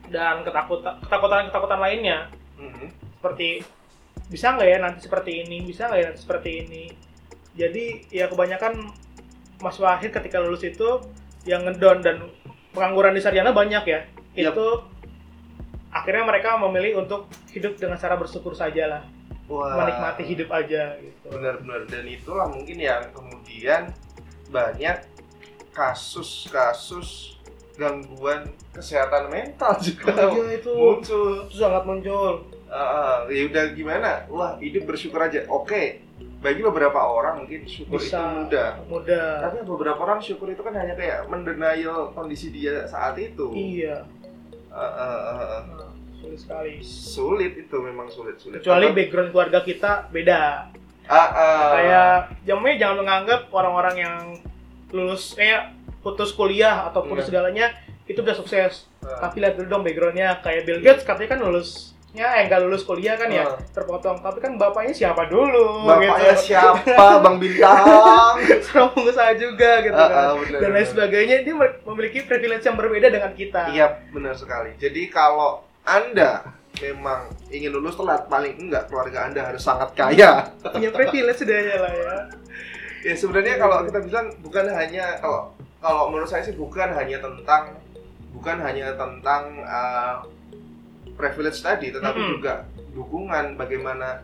dan 0.07 0.43
ketakutan 0.43 1.01
ketakutan 1.01 1.49
ketakutan 1.49 1.79
lainnya 1.79 2.29
Mhm. 2.55 2.87
seperti 3.17 3.65
bisa 4.29 4.53
nggak 4.53 4.69
ya 4.69 4.77
nanti 4.77 4.99
seperti 5.01 5.31
ini 5.41 5.65
bisa 5.65 5.89
nggak 5.89 5.97
ya 5.97 6.05
nanti 6.07 6.21
seperti 6.21 6.49
ini 6.61 6.83
jadi 7.51 7.85
ya 8.07 8.25
kebanyakan 8.29 8.93
Mas 9.59 9.75
Wahid 9.75 10.09
ketika 10.09 10.39
lulus 10.39 10.61
itu 10.61 11.01
yang 11.43 11.65
ngedon 11.65 11.99
dan 11.99 12.29
pengangguran 12.71 13.11
di 13.11 13.19
sarjana 13.19 13.51
banyak 13.51 13.83
ya 13.83 13.99
Yap. 14.37 14.53
itu 14.55 14.67
akhirnya 15.91 16.23
mereka 16.23 16.55
memilih 16.57 17.03
untuk 17.03 17.27
hidup 17.51 17.75
dengan 17.75 17.99
cara 17.99 18.15
bersyukur 18.15 18.55
saja 18.55 18.87
lah 18.87 19.03
Wah. 19.51 19.83
menikmati 19.83 20.23
hidup 20.23 20.47
aja 20.47 20.95
gitu. 20.95 21.27
Benar-benar. 21.27 21.83
Dan 21.91 22.07
itulah 22.07 22.47
mungkin 22.47 22.79
yang 22.79 23.03
kemudian 23.11 23.91
banyak 24.47 25.03
kasus-kasus 25.75 27.35
gangguan 27.75 28.47
kesehatan 28.71 29.27
mental 29.31 29.75
juga 29.83 30.31
Oh, 30.31 30.39
iya, 30.47 30.55
itu 30.59 30.71
muncul. 30.71 31.47
itu 31.47 31.57
sangat 31.59 31.83
muncul. 31.83 32.47
Ah, 32.71 33.27
ya 33.27 33.51
udah 33.51 33.75
gimana? 33.75 34.23
Wah 34.31 34.55
hidup 34.63 34.87
bersyukur 34.87 35.19
aja. 35.19 35.43
Oke 35.51 35.99
bagi 36.41 36.65
beberapa 36.65 36.97
orang 36.97 37.45
mungkin 37.45 37.69
syukur 37.69 38.01
itu 38.01 38.07
bisa 38.09 38.17
mudah. 38.33 38.69
mudah. 38.89 39.45
Tapi 39.45 39.61
beberapa 39.61 39.99
orang 40.01 40.17
syukur 40.23 40.49
itu 40.49 40.63
kan 40.65 40.73
hanya 40.73 40.97
kayak 40.97 41.29
mendenial 41.29 42.09
kondisi 42.17 42.49
dia 42.49 42.87
saat 42.87 43.13
itu. 43.19 43.51
Iya 43.53 44.07
Ah, 44.71 44.79
ah, 44.79 45.19
ah, 45.21 45.37
ah. 45.37 45.61
Nah, 45.67 45.91
sulit 46.15 46.39
sekali 46.39 46.73
sulit 46.79 47.53
itu 47.57 47.75
memang 47.77 48.07
sulit 48.07 48.37
sulit 48.37 48.59
kecuali 48.59 48.87
Apa- 48.87 48.95
background 48.95 49.29
keluarga 49.29 49.59
kita 49.61 49.91
beda 50.07 50.71
ah, 51.03 51.17
ah. 51.17 51.69
kayak 51.73 52.13
jamnya 52.43 52.73
jangan 52.77 52.97
menganggap 52.99 53.41
orang-orang 53.49 53.95
yang 53.97 54.17
lulus 54.89 55.33
kayak 55.33 55.73
putus 55.99 56.31
kuliah 56.31 56.87
atau 56.87 57.03
putus 57.03 57.25
Iya. 57.25 57.29
segalanya 57.29 57.67
itu 58.05 58.19
udah 58.19 58.33
sukses 58.33 58.87
Ah. 58.99 59.17
tapi 59.19 59.39
lihat 59.39 59.55
dulu 59.55 59.67
dong 59.67 59.83
backgroundnya 59.83 60.39
kayak 60.39 60.63
Bill 60.63 60.79
Gates 60.79 61.03
katanya 61.03 61.29
kan 61.31 61.39
lulusnya 61.41 61.91
eh 62.13 62.43
nggak 62.43 62.59
lulus 62.61 62.83
kuliah 62.83 63.15
kan 63.15 63.27
ya 63.27 63.45
Ah. 63.45 63.55
terpotong 63.71 64.19
tapi 64.19 64.37
kan 64.37 64.59
bapaknya 64.59 64.91
siapa 64.91 65.25
dulu 65.25 65.87
bapaknya 65.87 66.35
gitu. 66.35 66.51
siapa 66.51 66.91
bang 67.17 67.35
bintang 67.37 68.35
seorang 68.65 68.89
pengusaha 68.91 69.31
juga 69.33 69.71
gitu 69.79 69.95
Ah, 69.95 70.07
kan 70.07 70.19
ah, 70.21 70.33
benar, 70.35 70.59
dan 70.59 70.69
lain 70.71 70.87
sebagainya 70.87 71.35
dia 71.39 71.55
memiliki 71.81 72.19
privilege 72.21 72.61
yang 72.61 72.75
berbeda 72.75 73.07
dengan 73.07 73.31
kita 73.31 73.61
Iya, 73.69 73.87
benar 74.09 74.35
sekali. 74.35 74.75
Jadi 74.75 75.07
kalau 75.07 75.63
Anda 75.81 76.43
memang 76.77 77.31
ingin 77.47 77.71
lulus 77.71 77.95
telat, 77.95 78.27
paling 78.27 78.59
enggak 78.59 78.85
keluarga 78.85 79.25
Anda 79.25 79.41
harus 79.45 79.61
sangat 79.61 79.93
kaya. 79.93 80.51
punya 80.61 80.89
privilege 80.89 81.37
setidaknya 81.37 81.77
lah 81.79 81.93
ya 81.93 82.15
Ya 83.01 83.13
sebenarnya 83.15 83.55
kalau 83.55 83.81
kita 83.81 83.97
bilang 83.99 84.29
bukan 84.39 84.67
hanya 84.67 85.15
kalau 85.17 85.49
kalau 85.79 86.11
menurut 86.11 86.27
saya 86.27 86.43
sih 86.43 86.53
bukan 86.53 86.91
hanya 86.91 87.17
tentang 87.17 87.73
bukan 88.31 88.57
hanya 88.57 88.93
tentang 88.93 89.41
uh, 89.63 90.21
privilege 91.13 91.59
tadi, 91.59 91.89
tetapi 91.89 92.17
Mm-mm. 92.17 92.33
juga 92.35 92.53
dukungan 92.91 93.55
bagaimana 93.55 94.21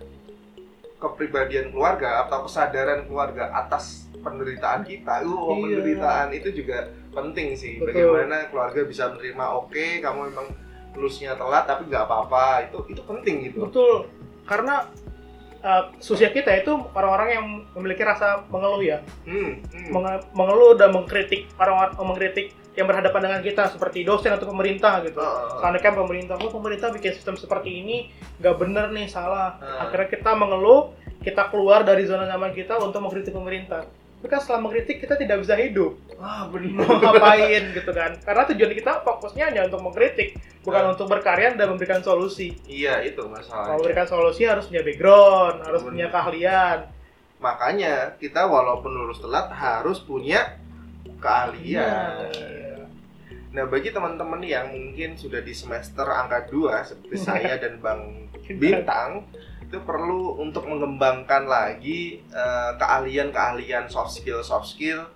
kepribadian 0.98 1.70
keluarga 1.70 2.26
atau 2.26 2.46
kesadaran 2.46 3.06
keluarga 3.06 3.54
atas 3.54 4.10
penderitaan 4.18 4.82
kita. 4.82 5.22
Uh, 5.22 5.54
Iya. 5.54 5.78
penderitaan 5.78 6.28
itu 6.32 6.50
juga 6.56 6.78
penting 7.12 7.54
sih. 7.54 7.78
Betul. 7.78 7.94
Bagaimana 8.18 8.50
keluarga 8.50 8.82
bisa 8.84 9.04
menerima 9.10 9.46
oke, 9.56 9.86
kamu 10.02 10.20
memang 10.28 10.48
lulusnya 10.94 11.38
telat 11.38 11.64
tapi 11.64 11.86
nggak 11.86 12.04
apa-apa. 12.04 12.66
Itu 12.66 12.78
itu 12.88 13.02
penting 13.02 13.36
gitu. 13.46 13.60
betul 13.64 14.10
karena 14.48 14.88
uh, 15.60 15.92
sosial 16.00 16.32
kita 16.32 16.50
itu 16.56 16.72
orang-orang 16.92 17.30
yang 17.30 17.46
memiliki 17.76 18.00
rasa 18.02 18.48
mengeluh 18.48 18.80
ya 18.80 19.04
Hmm, 19.22 19.60
hmm. 19.62 19.92
Menge- 19.92 20.24
mengeluh 20.32 20.74
dan 20.74 20.90
mengkritik 20.90 21.52
orang-orang 21.60 21.94
mengkritik 22.00 22.56
yang 22.78 22.86
berhadapan 22.86 23.22
dengan 23.26 23.42
kita 23.42 23.74
seperti 23.74 24.06
dosen 24.06 24.30
atau 24.30 24.46
pemerintah 24.46 25.02
gitu. 25.02 25.18
Uh, 25.18 25.58
Karena 25.58 25.82
kan 25.82 25.98
pemerintah, 25.98 26.38
oh 26.38 26.54
pemerintah 26.54 26.94
bikin 26.94 27.10
sistem 27.18 27.34
seperti 27.34 27.82
ini 27.82 28.14
nggak 28.38 28.56
bener 28.56 28.94
nih 28.94 29.10
salah. 29.10 29.58
Uh. 29.58 29.82
Akhirnya 29.90 30.14
kita 30.14 30.38
mengeluh, 30.38 30.94
kita 31.26 31.50
keluar 31.50 31.82
dari 31.82 32.06
zona 32.06 32.30
nyaman 32.30 32.54
kita 32.54 32.78
untuk 32.78 33.02
mengkritik 33.02 33.34
pemerintah. 33.34 33.90
Tapi 34.18 34.30
kan 34.30 34.42
setelah 34.42 34.62
mengkritik 34.66 35.02
kita 35.02 35.18
tidak 35.18 35.42
bisa 35.42 35.58
hidup. 35.58 35.98
ah 36.18 36.46
benar. 36.50 36.86
ngapain 37.02 37.64
gitu 37.74 37.92
kan? 37.94 38.14
Karena 38.22 38.44
tujuan 38.54 38.72
kita 38.74 38.92
fokusnya 39.02 39.44
hanya 39.50 39.62
untuk 39.66 39.82
mengkritik, 39.82 40.38
bukan 40.62 40.84
Uh. 40.86 40.92
untuk 40.94 41.06
berkarya 41.10 41.58
dan 41.58 41.74
memberikan 41.74 42.06
solusi. 42.06 42.54
Iya 42.70 43.02
itu 43.02 43.26
Kalau 43.26 43.34
masalahnya. 43.34 43.74
memberikan 43.74 44.06
solusi 44.06 44.46
harus 44.46 44.70
punya 44.70 44.86
background, 44.86 45.66
harus 45.66 45.82
Bener. 45.82 45.90
punya 45.98 46.08
keahlian. 46.14 46.78
Makanya 47.38 47.94
kita 48.18 48.46
walaupun 48.46 48.94
lulus 48.94 49.18
telat 49.18 49.50
harus 49.50 49.98
punya 50.02 50.62
keahlian. 51.18 52.30
Iya. 52.34 52.67
Nah, 53.58 53.66
bagi 53.66 53.90
teman-teman 53.90 54.38
yang 54.46 54.70
mungkin 54.70 55.18
sudah 55.18 55.42
di 55.42 55.50
semester 55.50 56.06
angka 56.06 56.46
2 56.46 56.78
seperti 56.86 57.18
saya 57.34 57.58
dan 57.58 57.82
Bang 57.82 58.30
Bintang 58.46 59.26
itu 59.66 59.82
perlu 59.82 60.38
untuk 60.38 60.70
mengembangkan 60.70 61.50
lagi 61.50 62.22
eh, 62.22 62.72
keahlian-keahlian 62.78 63.90
soft 63.90 64.22
skill 64.22 64.46
soft 64.46 64.78
skill 64.78 65.10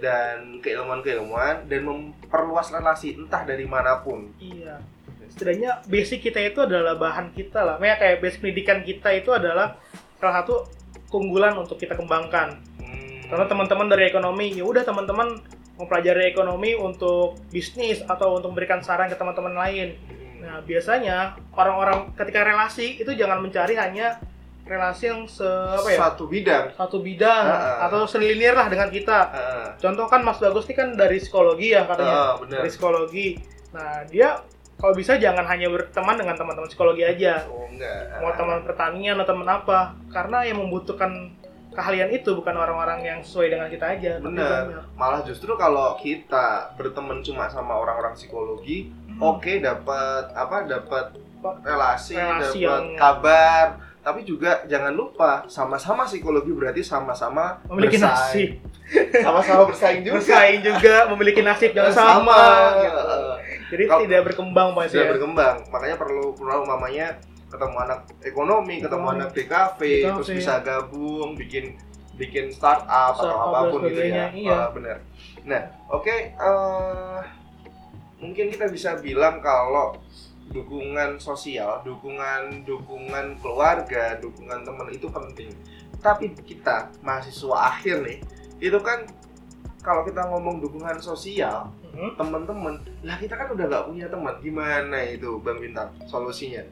dan 0.00 0.58
keilmuan-keilmuan 0.64 1.68
dan 1.68 1.80
memperluas 1.84 2.72
relasi 2.72 3.14
entah 3.14 3.44
dari 3.44 3.68
mana 3.68 4.00
pun. 4.00 4.32
Iya. 4.40 4.80
Setidaknya 5.28 5.84
basic 5.86 6.26
kita 6.26 6.40
itu 6.42 6.64
adalah 6.64 6.96
bahan 6.96 7.30
kita 7.36 7.60
lah. 7.60 7.76
Makanya 7.76 7.98
kayak 8.00 8.16
basic 8.24 8.40
pendidikan 8.40 8.80
kita 8.82 9.14
itu 9.14 9.30
adalah 9.30 9.78
salah 10.16 10.42
satu 10.42 10.66
keunggulan 11.12 11.54
untuk 11.54 11.78
kita 11.78 11.94
kembangkan. 11.94 12.58
Hmm. 12.82 13.20
Karena 13.30 13.46
teman-teman 13.46 13.86
dari 13.86 14.10
ekonomi, 14.10 14.50
ya 14.50 14.66
udah 14.66 14.82
teman-teman 14.82 15.38
mempelajari 15.82 16.30
ekonomi 16.30 16.78
untuk 16.78 17.36
bisnis 17.50 18.00
atau 18.06 18.38
untuk 18.38 18.54
memberikan 18.54 18.80
saran 18.80 19.10
ke 19.10 19.16
teman-teman 19.18 19.58
lain. 19.58 19.98
Nah, 20.42 20.58
biasanya 20.62 21.38
orang-orang 21.54 22.14
ketika 22.18 22.42
relasi 22.42 22.98
itu 22.98 23.10
jangan 23.14 23.42
mencari 23.42 23.78
hanya 23.78 24.18
relasi 24.62 25.10
yang 25.10 25.26
se 25.26 25.46
apa 25.46 25.88
ya? 25.90 25.98
Satu 26.10 26.24
bidang. 26.30 26.64
Satu 26.74 26.98
bidang 27.02 27.44
ah. 27.46 27.86
atau 27.86 28.06
selinir 28.06 28.54
lah 28.54 28.70
dengan 28.70 28.88
kita. 28.90 29.18
Ah, 29.30 29.68
Contoh 29.78 30.06
kan 30.06 30.22
Mas 30.22 30.38
Bagus 30.38 30.66
ini 30.70 30.74
kan 30.74 30.88
dari 30.94 31.18
psikologi 31.18 31.74
ya 31.74 31.86
katanya. 31.86 32.14
ah, 32.14 32.32
benar. 32.38 32.58
dari 32.62 32.70
psikologi. 32.70 33.28
Nah, 33.74 34.06
dia 34.06 34.38
kalau 34.78 34.94
bisa 34.98 35.14
jangan 35.14 35.46
hanya 35.46 35.70
berteman 35.70 36.18
dengan 36.18 36.34
teman-teman 36.34 36.66
psikologi 36.66 37.06
aja. 37.06 37.46
Oh, 37.46 37.70
enggak. 37.70 38.18
Mau 38.18 38.34
teman 38.34 38.66
pertanian 38.66 39.14
atau 39.22 39.30
teman 39.34 39.46
apa. 39.46 39.94
Karena 40.10 40.42
yang 40.42 40.58
membutuhkan 40.58 41.38
keahlian 41.72 42.10
itu 42.10 42.30
bukan 42.32 42.52
orang-orang 42.52 43.00
yang 43.00 43.18
sesuai 43.18 43.48
dengan 43.48 43.66
kita 43.66 43.86
aja. 43.90 44.12
banyak. 44.16 44.84
Malah 44.92 45.20
justru 45.22 45.52
kalau 45.54 45.96
kita 45.96 46.72
berteman 46.74 47.20
cuma 47.20 47.48
sama 47.48 47.74
orang-orang 47.74 48.12
psikologi, 48.12 48.92
Hmm. 49.08 49.18
oke 49.18 49.52
dapat 49.58 50.24
apa 50.30 50.56
dapat 50.64 51.04
relasi, 51.60 52.14
Relasi 52.14 52.58
dapat 52.58 52.62
yang- 52.62 52.88
kabar 52.94 53.66
tapi 53.98 54.22
juga 54.22 54.66
jangan 54.66 54.90
lupa 54.90 55.46
sama-sama 55.46 56.02
psikologi 56.02 56.50
berarti 56.50 56.82
sama-sama 56.82 57.62
Memiliki 57.66 57.96
bersaing. 57.96 58.58
nasib. 58.58 59.22
sama-sama 59.22 59.62
bersaing 59.64 60.02
juga 60.02 60.18
Bersaing 60.18 60.60
juga, 60.60 60.94
memiliki 61.08 61.40
nasib 61.40 61.70
yang 61.70 61.86
sama. 61.88 62.42
gitu. 62.82 63.02
Jadi 63.72 63.82
Kalau- 63.86 64.02
tidak 64.02 64.20
berkembang 64.26 64.68
Mas 64.72 64.90
sudah 64.90 65.06
ya. 65.06 65.10
berkembang 65.16 65.56
makanya 65.70 65.96
perlu 65.96 66.34
perlu 66.34 66.60
mamanya 66.62 67.06
ketemu 67.52 67.76
anak 67.78 68.00
ekonomi 68.24 68.80
ketemu 68.80 69.06
anak 69.12 69.28
DKV. 69.36 69.80
terus 70.08 70.28
bisa 70.32 70.64
gabung 70.64 71.36
bikin 71.36 71.76
bikin 72.16 72.48
startup 72.48 72.88
atau 73.12 73.28
Startup 73.28 73.52
apa 73.52 73.60
pun 73.68 73.80
gitu 73.88 74.00
ya 74.02 74.26
iya. 74.32 74.56
Ah, 74.56 74.68
benar 74.72 74.96
nah 75.44 75.62
oke 75.92 76.08
eh, 76.32 77.20
mungkin 78.16 78.48
kita 78.48 78.72
bisa 78.72 78.96
bilang 78.98 79.44
kalau 79.44 80.00
dukungan 80.48 81.16
sosial 81.16 81.80
dukungan 81.82 82.64
dukungan 82.64 83.36
keluarga 83.40 84.16
dukungan 84.16 84.64
teman 84.64 84.88
itu 84.88 85.08
penting 85.08 85.50
tapi 86.00 86.32
kita 86.44 86.88
mahasiswa 87.00 87.72
akhir 87.72 88.00
nih 88.04 88.18
itu 88.60 88.78
kan 88.80 89.04
kalau 89.82 90.06
kita 90.06 90.24
ngomong 90.28 90.60
dukungan 90.60 90.96
sosial 90.98 91.68
Mhm. 91.92 92.16
teman-teman 92.16 92.80
lah 93.04 93.20
kita 93.20 93.36
kan 93.36 93.52
udah 93.52 93.68
nggak 93.68 93.84
punya 93.84 94.06
teman 94.08 94.32
gimana 94.40 94.96
itu 95.04 95.36
bang 95.44 95.60
bintang 95.60 95.92
solusinya 96.08 96.64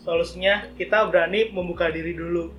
Solusinya 0.00 0.54
kita 0.74 1.06
berani 1.06 1.50
membuka 1.50 1.88
diri 1.88 2.12
dulu. 2.12 2.50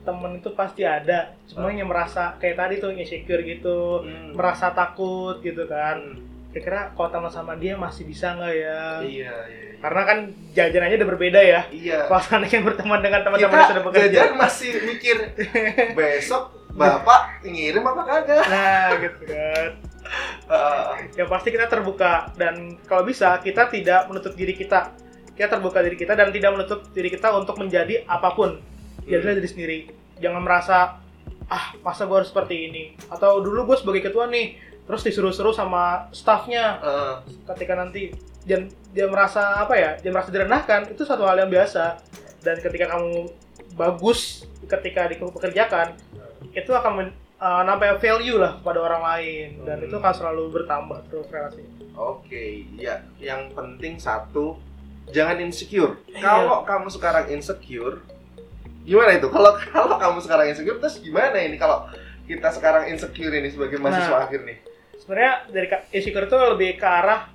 Temen 0.00 0.36
itu 0.36 0.52
pasti 0.52 0.84
ada, 0.84 1.32
cuma 1.46 1.72
yang 1.72 1.88
merasa 1.88 2.36
kayak 2.36 2.54
tadi 2.54 2.74
tuh 2.76 2.92
insecure 2.92 3.40
gitu, 3.40 4.04
merasa 4.32 4.68
takut 4.70 5.40
gitu 5.40 5.64
kan. 5.64 5.96
Hmm, 5.96 6.52
Kira-kira 6.52 6.92
kalau 6.92 7.08
teman 7.08 7.32
sama 7.32 7.56
dia 7.56 7.74
masih 7.74 8.04
bisa 8.04 8.30
nggak 8.30 8.52
ya? 8.54 8.80
iya 9.00 9.00
iya 9.02 9.32
iya. 9.48 9.80
Karena 9.80 10.02
kan 10.04 10.18
jajanannya 10.52 10.96
udah 10.96 11.10
berbeda 11.10 11.40
ya. 11.40 11.60
iya 11.68 12.04
Kalau 12.04 12.20
seandainya 12.20 12.60
berteman 12.62 13.00
dengan 13.00 13.20
teman-teman 13.22 13.48
yang 13.50 13.64
sudah 13.64 13.74
kita 13.74 13.82
bekerja. 13.82 14.06
jajan 14.14 14.32
masih 14.36 14.70
mikir 14.84 15.16
besok 15.92 16.42
bapak 16.70 17.20
ngirim 17.42 17.82
apa 17.82 18.02
kagak 18.04 18.44
Nah, 18.44 18.88
gitu 19.00 19.22
kan. 19.24 19.70
Ah, 20.44 21.00
Yang 21.16 21.28
pasti 21.32 21.48
kita 21.48 21.64
terbuka 21.64 22.28
dan 22.36 22.76
kalau 22.84 23.02
bisa 23.02 23.40
kita 23.40 23.66
tidak 23.66 24.04
menutup 24.06 24.36
diri 24.36 24.52
kita. 24.52 24.92
Kita 25.34 25.50
terbuka 25.50 25.82
diri 25.82 25.98
kita 25.98 26.14
dan 26.14 26.30
tidak 26.30 26.50
menutup 26.54 26.80
diri 26.90 27.10
kita 27.10 27.34
untuk 27.34 27.58
menjadi 27.58 28.06
apa 28.06 28.32
pun. 28.32 28.58
Jadilah 29.04 29.34
diri 29.36 29.48
sendiri. 29.50 29.78
Jangan 30.18 30.40
merasa 30.40 30.98
ah 31.44 31.76
masa 31.84 32.08
gue 32.08 32.16
harus 32.16 32.32
seperti 32.32 32.72
ini 32.72 32.84
atau 33.12 33.36
dulu 33.44 33.68
gue 33.68 33.76
sebagai 33.76 34.08
ketua 34.08 34.24
nih 34.32 34.56
terus 34.88 35.04
disuruh-suruh 35.04 35.52
sama 35.52 36.08
staffnya 36.08 36.80
ah, 36.80 37.14
ketika 37.52 37.76
nanti 37.76 38.16
dan 38.48 38.72
dia 38.96 39.04
merasa 39.12 39.60
apa 39.60 39.76
ya 39.76 39.90
dia 40.00 40.08
merasa 40.08 40.32
direndahkan 40.32 40.88
itu 40.88 41.04
satu 41.04 41.28
hal 41.28 41.44
yang 41.44 41.52
biasa 41.52 42.00
dan 42.40 42.56
ketika 42.64 42.96
kamu 42.96 43.28
bagus 43.76 44.48
ketika 44.64 45.04
dipekerjakan 45.04 45.92
itu 46.56 46.72
akan 46.72 46.92
men- 46.96 47.16
uh, 47.40 47.60
nambah 47.66 48.00
value 48.00 48.40
lah 48.40 48.56
pada 48.64 48.80
orang 48.80 49.02
lain 49.04 49.48
dan 49.68 49.76
Hmm. 49.80 49.86
itu 49.88 49.94
akan 50.00 50.14
selalu 50.14 50.42
bertambah 50.54 50.98
terus 51.10 51.28
relasi. 51.28 51.64
Oke, 51.94 52.64
ya. 52.74 53.04
Yang 53.20 53.52
penting 53.54 53.94
satu, 54.00 54.56
jangan 55.10 55.36
insecure. 55.40 56.00
Iya. 56.06 56.20
Kalau 56.20 56.62
kamu 56.62 56.88
sekarang 56.88 57.24
insecure, 57.28 58.00
gimana 58.82 59.10
itu? 59.12 59.28
Kalau 59.28 59.52
kalau 59.74 59.96
kamu 59.96 60.18
sekarang 60.20 60.46
insecure, 60.48 60.78
terus 60.78 60.96
gimana 60.98 61.36
ini 61.36 61.56
kalau 61.56 61.88
kita 62.24 62.48
sekarang 62.50 62.88
insecure 62.88 63.32
ini 63.32 63.48
sebagai 63.48 63.76
mahasiswa 63.76 64.08
Nah. 64.14 64.24
akhir 64.24 64.40
nih? 64.42 64.58
Sebenarnya 64.96 65.32
dari 65.50 65.66
insecure 65.92 66.24
itu 66.24 66.36
lebih 66.36 66.70
ke 66.76 66.86
arah 66.86 67.28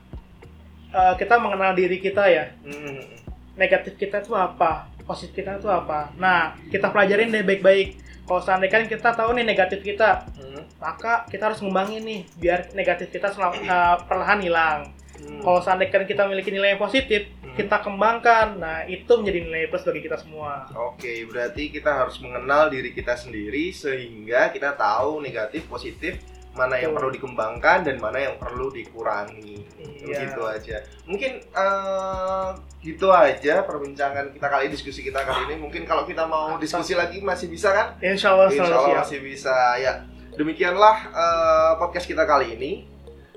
uh, 0.90 1.14
kita 1.14 1.38
mengenal 1.38 1.74
diri 1.74 1.98
kita 1.98 2.26
ya. 2.26 2.50
Hmm. 2.60 3.06
Negatif 3.54 3.94
kita 3.96 4.20
itu 4.20 4.34
apa? 4.34 4.88
Positif 5.04 5.36
kita 5.36 5.58
itu 5.58 5.68
apa? 5.68 6.10
Nah, 6.16 6.58
kita 6.70 6.90
pelajarin 6.90 7.30
deh 7.30 7.44
baik-baik. 7.44 7.98
Kalau 8.24 8.40
seandainya 8.40 8.70
kan 8.72 8.84
kita 8.86 9.10
tahu 9.12 9.30
nih 9.34 9.44
negatif 9.44 9.82
kita, 9.82 10.26
Hmm. 10.34 10.62
maka 10.78 11.26
kita 11.26 11.46
harus 11.46 11.60
ngembangin 11.60 12.02
nih 12.02 12.22
biar 12.36 12.60
negatif 12.74 13.10
kita 13.10 13.30
sel- 13.30 13.58
uh, 13.60 13.98
perlahan 14.04 14.40
hilang. 14.40 14.90
Hmm. 15.16 15.42
Kalau 15.42 15.60
seandainya 15.60 15.92
kan 15.92 16.04
kita 16.06 16.26
memiliki 16.26 16.50
nilai 16.50 16.74
yang 16.74 16.82
positif. 16.82 17.30
Kita 17.60 17.84
kembangkan. 17.84 18.56
Nah, 18.56 18.88
itu 18.88 19.12
menjadi 19.20 19.40
nilai 19.44 19.68
plus 19.68 19.84
bagi 19.84 20.02
kita 20.08 20.16
semua. 20.16 20.64
Oke, 20.72 21.28
berarti 21.28 21.68
kita 21.68 21.92
harus 21.92 22.16
mengenal 22.24 22.72
diri 22.72 22.96
kita 22.96 23.20
sendiri 23.20 23.76
sehingga 23.76 24.48
kita 24.56 24.80
tahu 24.80 25.20
negatif, 25.20 25.68
positif, 25.68 26.24
mana 26.56 26.80
yang 26.80 26.92
Betul. 26.92 26.98
perlu 26.98 27.10
dikembangkan 27.20 27.78
dan 27.86 27.96
mana 28.00 28.18
yang 28.20 28.36
perlu 28.40 28.72
dikurangi. 28.72 29.68
Iya. 29.80 30.32
Gitu 30.32 30.42
aja. 30.48 30.78
Mungkin 31.06 31.32
eh, 31.44 32.50
gitu 32.80 33.08
aja 33.12 33.68
perbincangan 33.68 34.32
kita 34.32 34.48
kali 34.48 34.68
ini, 34.68 34.74
diskusi 34.74 35.04
kita 35.04 35.22
kali 35.28 35.52
ini. 35.52 35.56
Mungkin 35.60 35.84
kalau 35.84 36.08
kita 36.08 36.24
mau 36.26 36.56
diskusi 36.56 36.96
lagi 36.96 37.20
masih 37.20 37.52
bisa 37.52 37.76
kan? 37.76 37.88
Insya 38.00 38.34
Allah 38.34 38.48
Insya 38.50 38.66
Allah 38.66 38.88
siap. 38.88 39.00
masih 39.04 39.20
bisa. 39.20 39.56
Ya, 39.78 40.08
demikianlah 40.40 40.96
eh, 41.12 41.72
podcast 41.78 42.08
kita 42.08 42.24
kali 42.24 42.56
ini. 42.56 42.72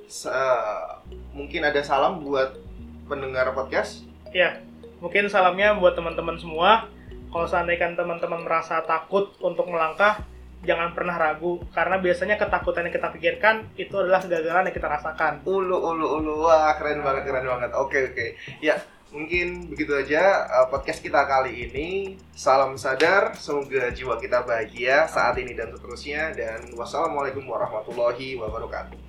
Eh, 0.09 0.83
mungkin 1.35 1.63
ada 1.67 1.81
salam 1.85 2.23
buat 2.23 2.57
pendengar 3.07 3.53
podcast. 3.53 4.12
Ya, 4.33 4.65
mungkin 4.99 5.29
salamnya 5.29 5.77
buat 5.77 5.93
teman-teman 5.93 6.41
semua. 6.41 6.89
Kalau 7.33 7.49
seandainya 7.49 7.97
teman-teman 7.97 8.45
merasa 8.45 8.81
takut 8.85 9.33
untuk 9.41 9.69
melangkah, 9.69 10.21
jangan 10.65 10.95
pernah 10.97 11.17
ragu. 11.17 11.61
Karena 11.73 12.01
biasanya 12.01 12.37
ketakutan 12.41 12.89
yang 12.89 12.95
kita 12.95 13.09
pikirkan 13.13 13.55
itu 13.77 13.95
adalah 13.97 14.21
kegagalan 14.23 14.69
yang 14.71 14.77
kita 14.77 14.89
rasakan. 14.89 15.45
Ulu 15.45 15.77
ulu 15.77 16.07
ulu 16.21 16.33
wah 16.49 16.73
keren 16.79 17.05
banget 17.05 17.29
keren 17.29 17.47
banget. 17.47 17.71
Oke 17.77 18.13
oke. 18.13 18.27
Ya 18.61 18.81
mungkin 19.13 19.69
begitu 19.69 19.93
aja 19.93 20.49
uh, 20.49 20.67
podcast 20.73 21.05
kita 21.05 21.25
kali 21.29 21.69
ini. 21.69 21.89
Salam 22.33 22.79
sadar, 22.81 23.37
semoga 23.37 23.93
jiwa 23.93 24.17
kita 24.17 24.45
bahagia 24.49 25.05
saat 25.11 25.37
ini 25.37 25.53
dan 25.53 25.69
seterusnya. 25.75 26.33
Dan 26.33 26.73
wassalamualaikum 26.79 27.45
warahmatullahi 27.45 28.39
wabarakatuh. 28.41 29.02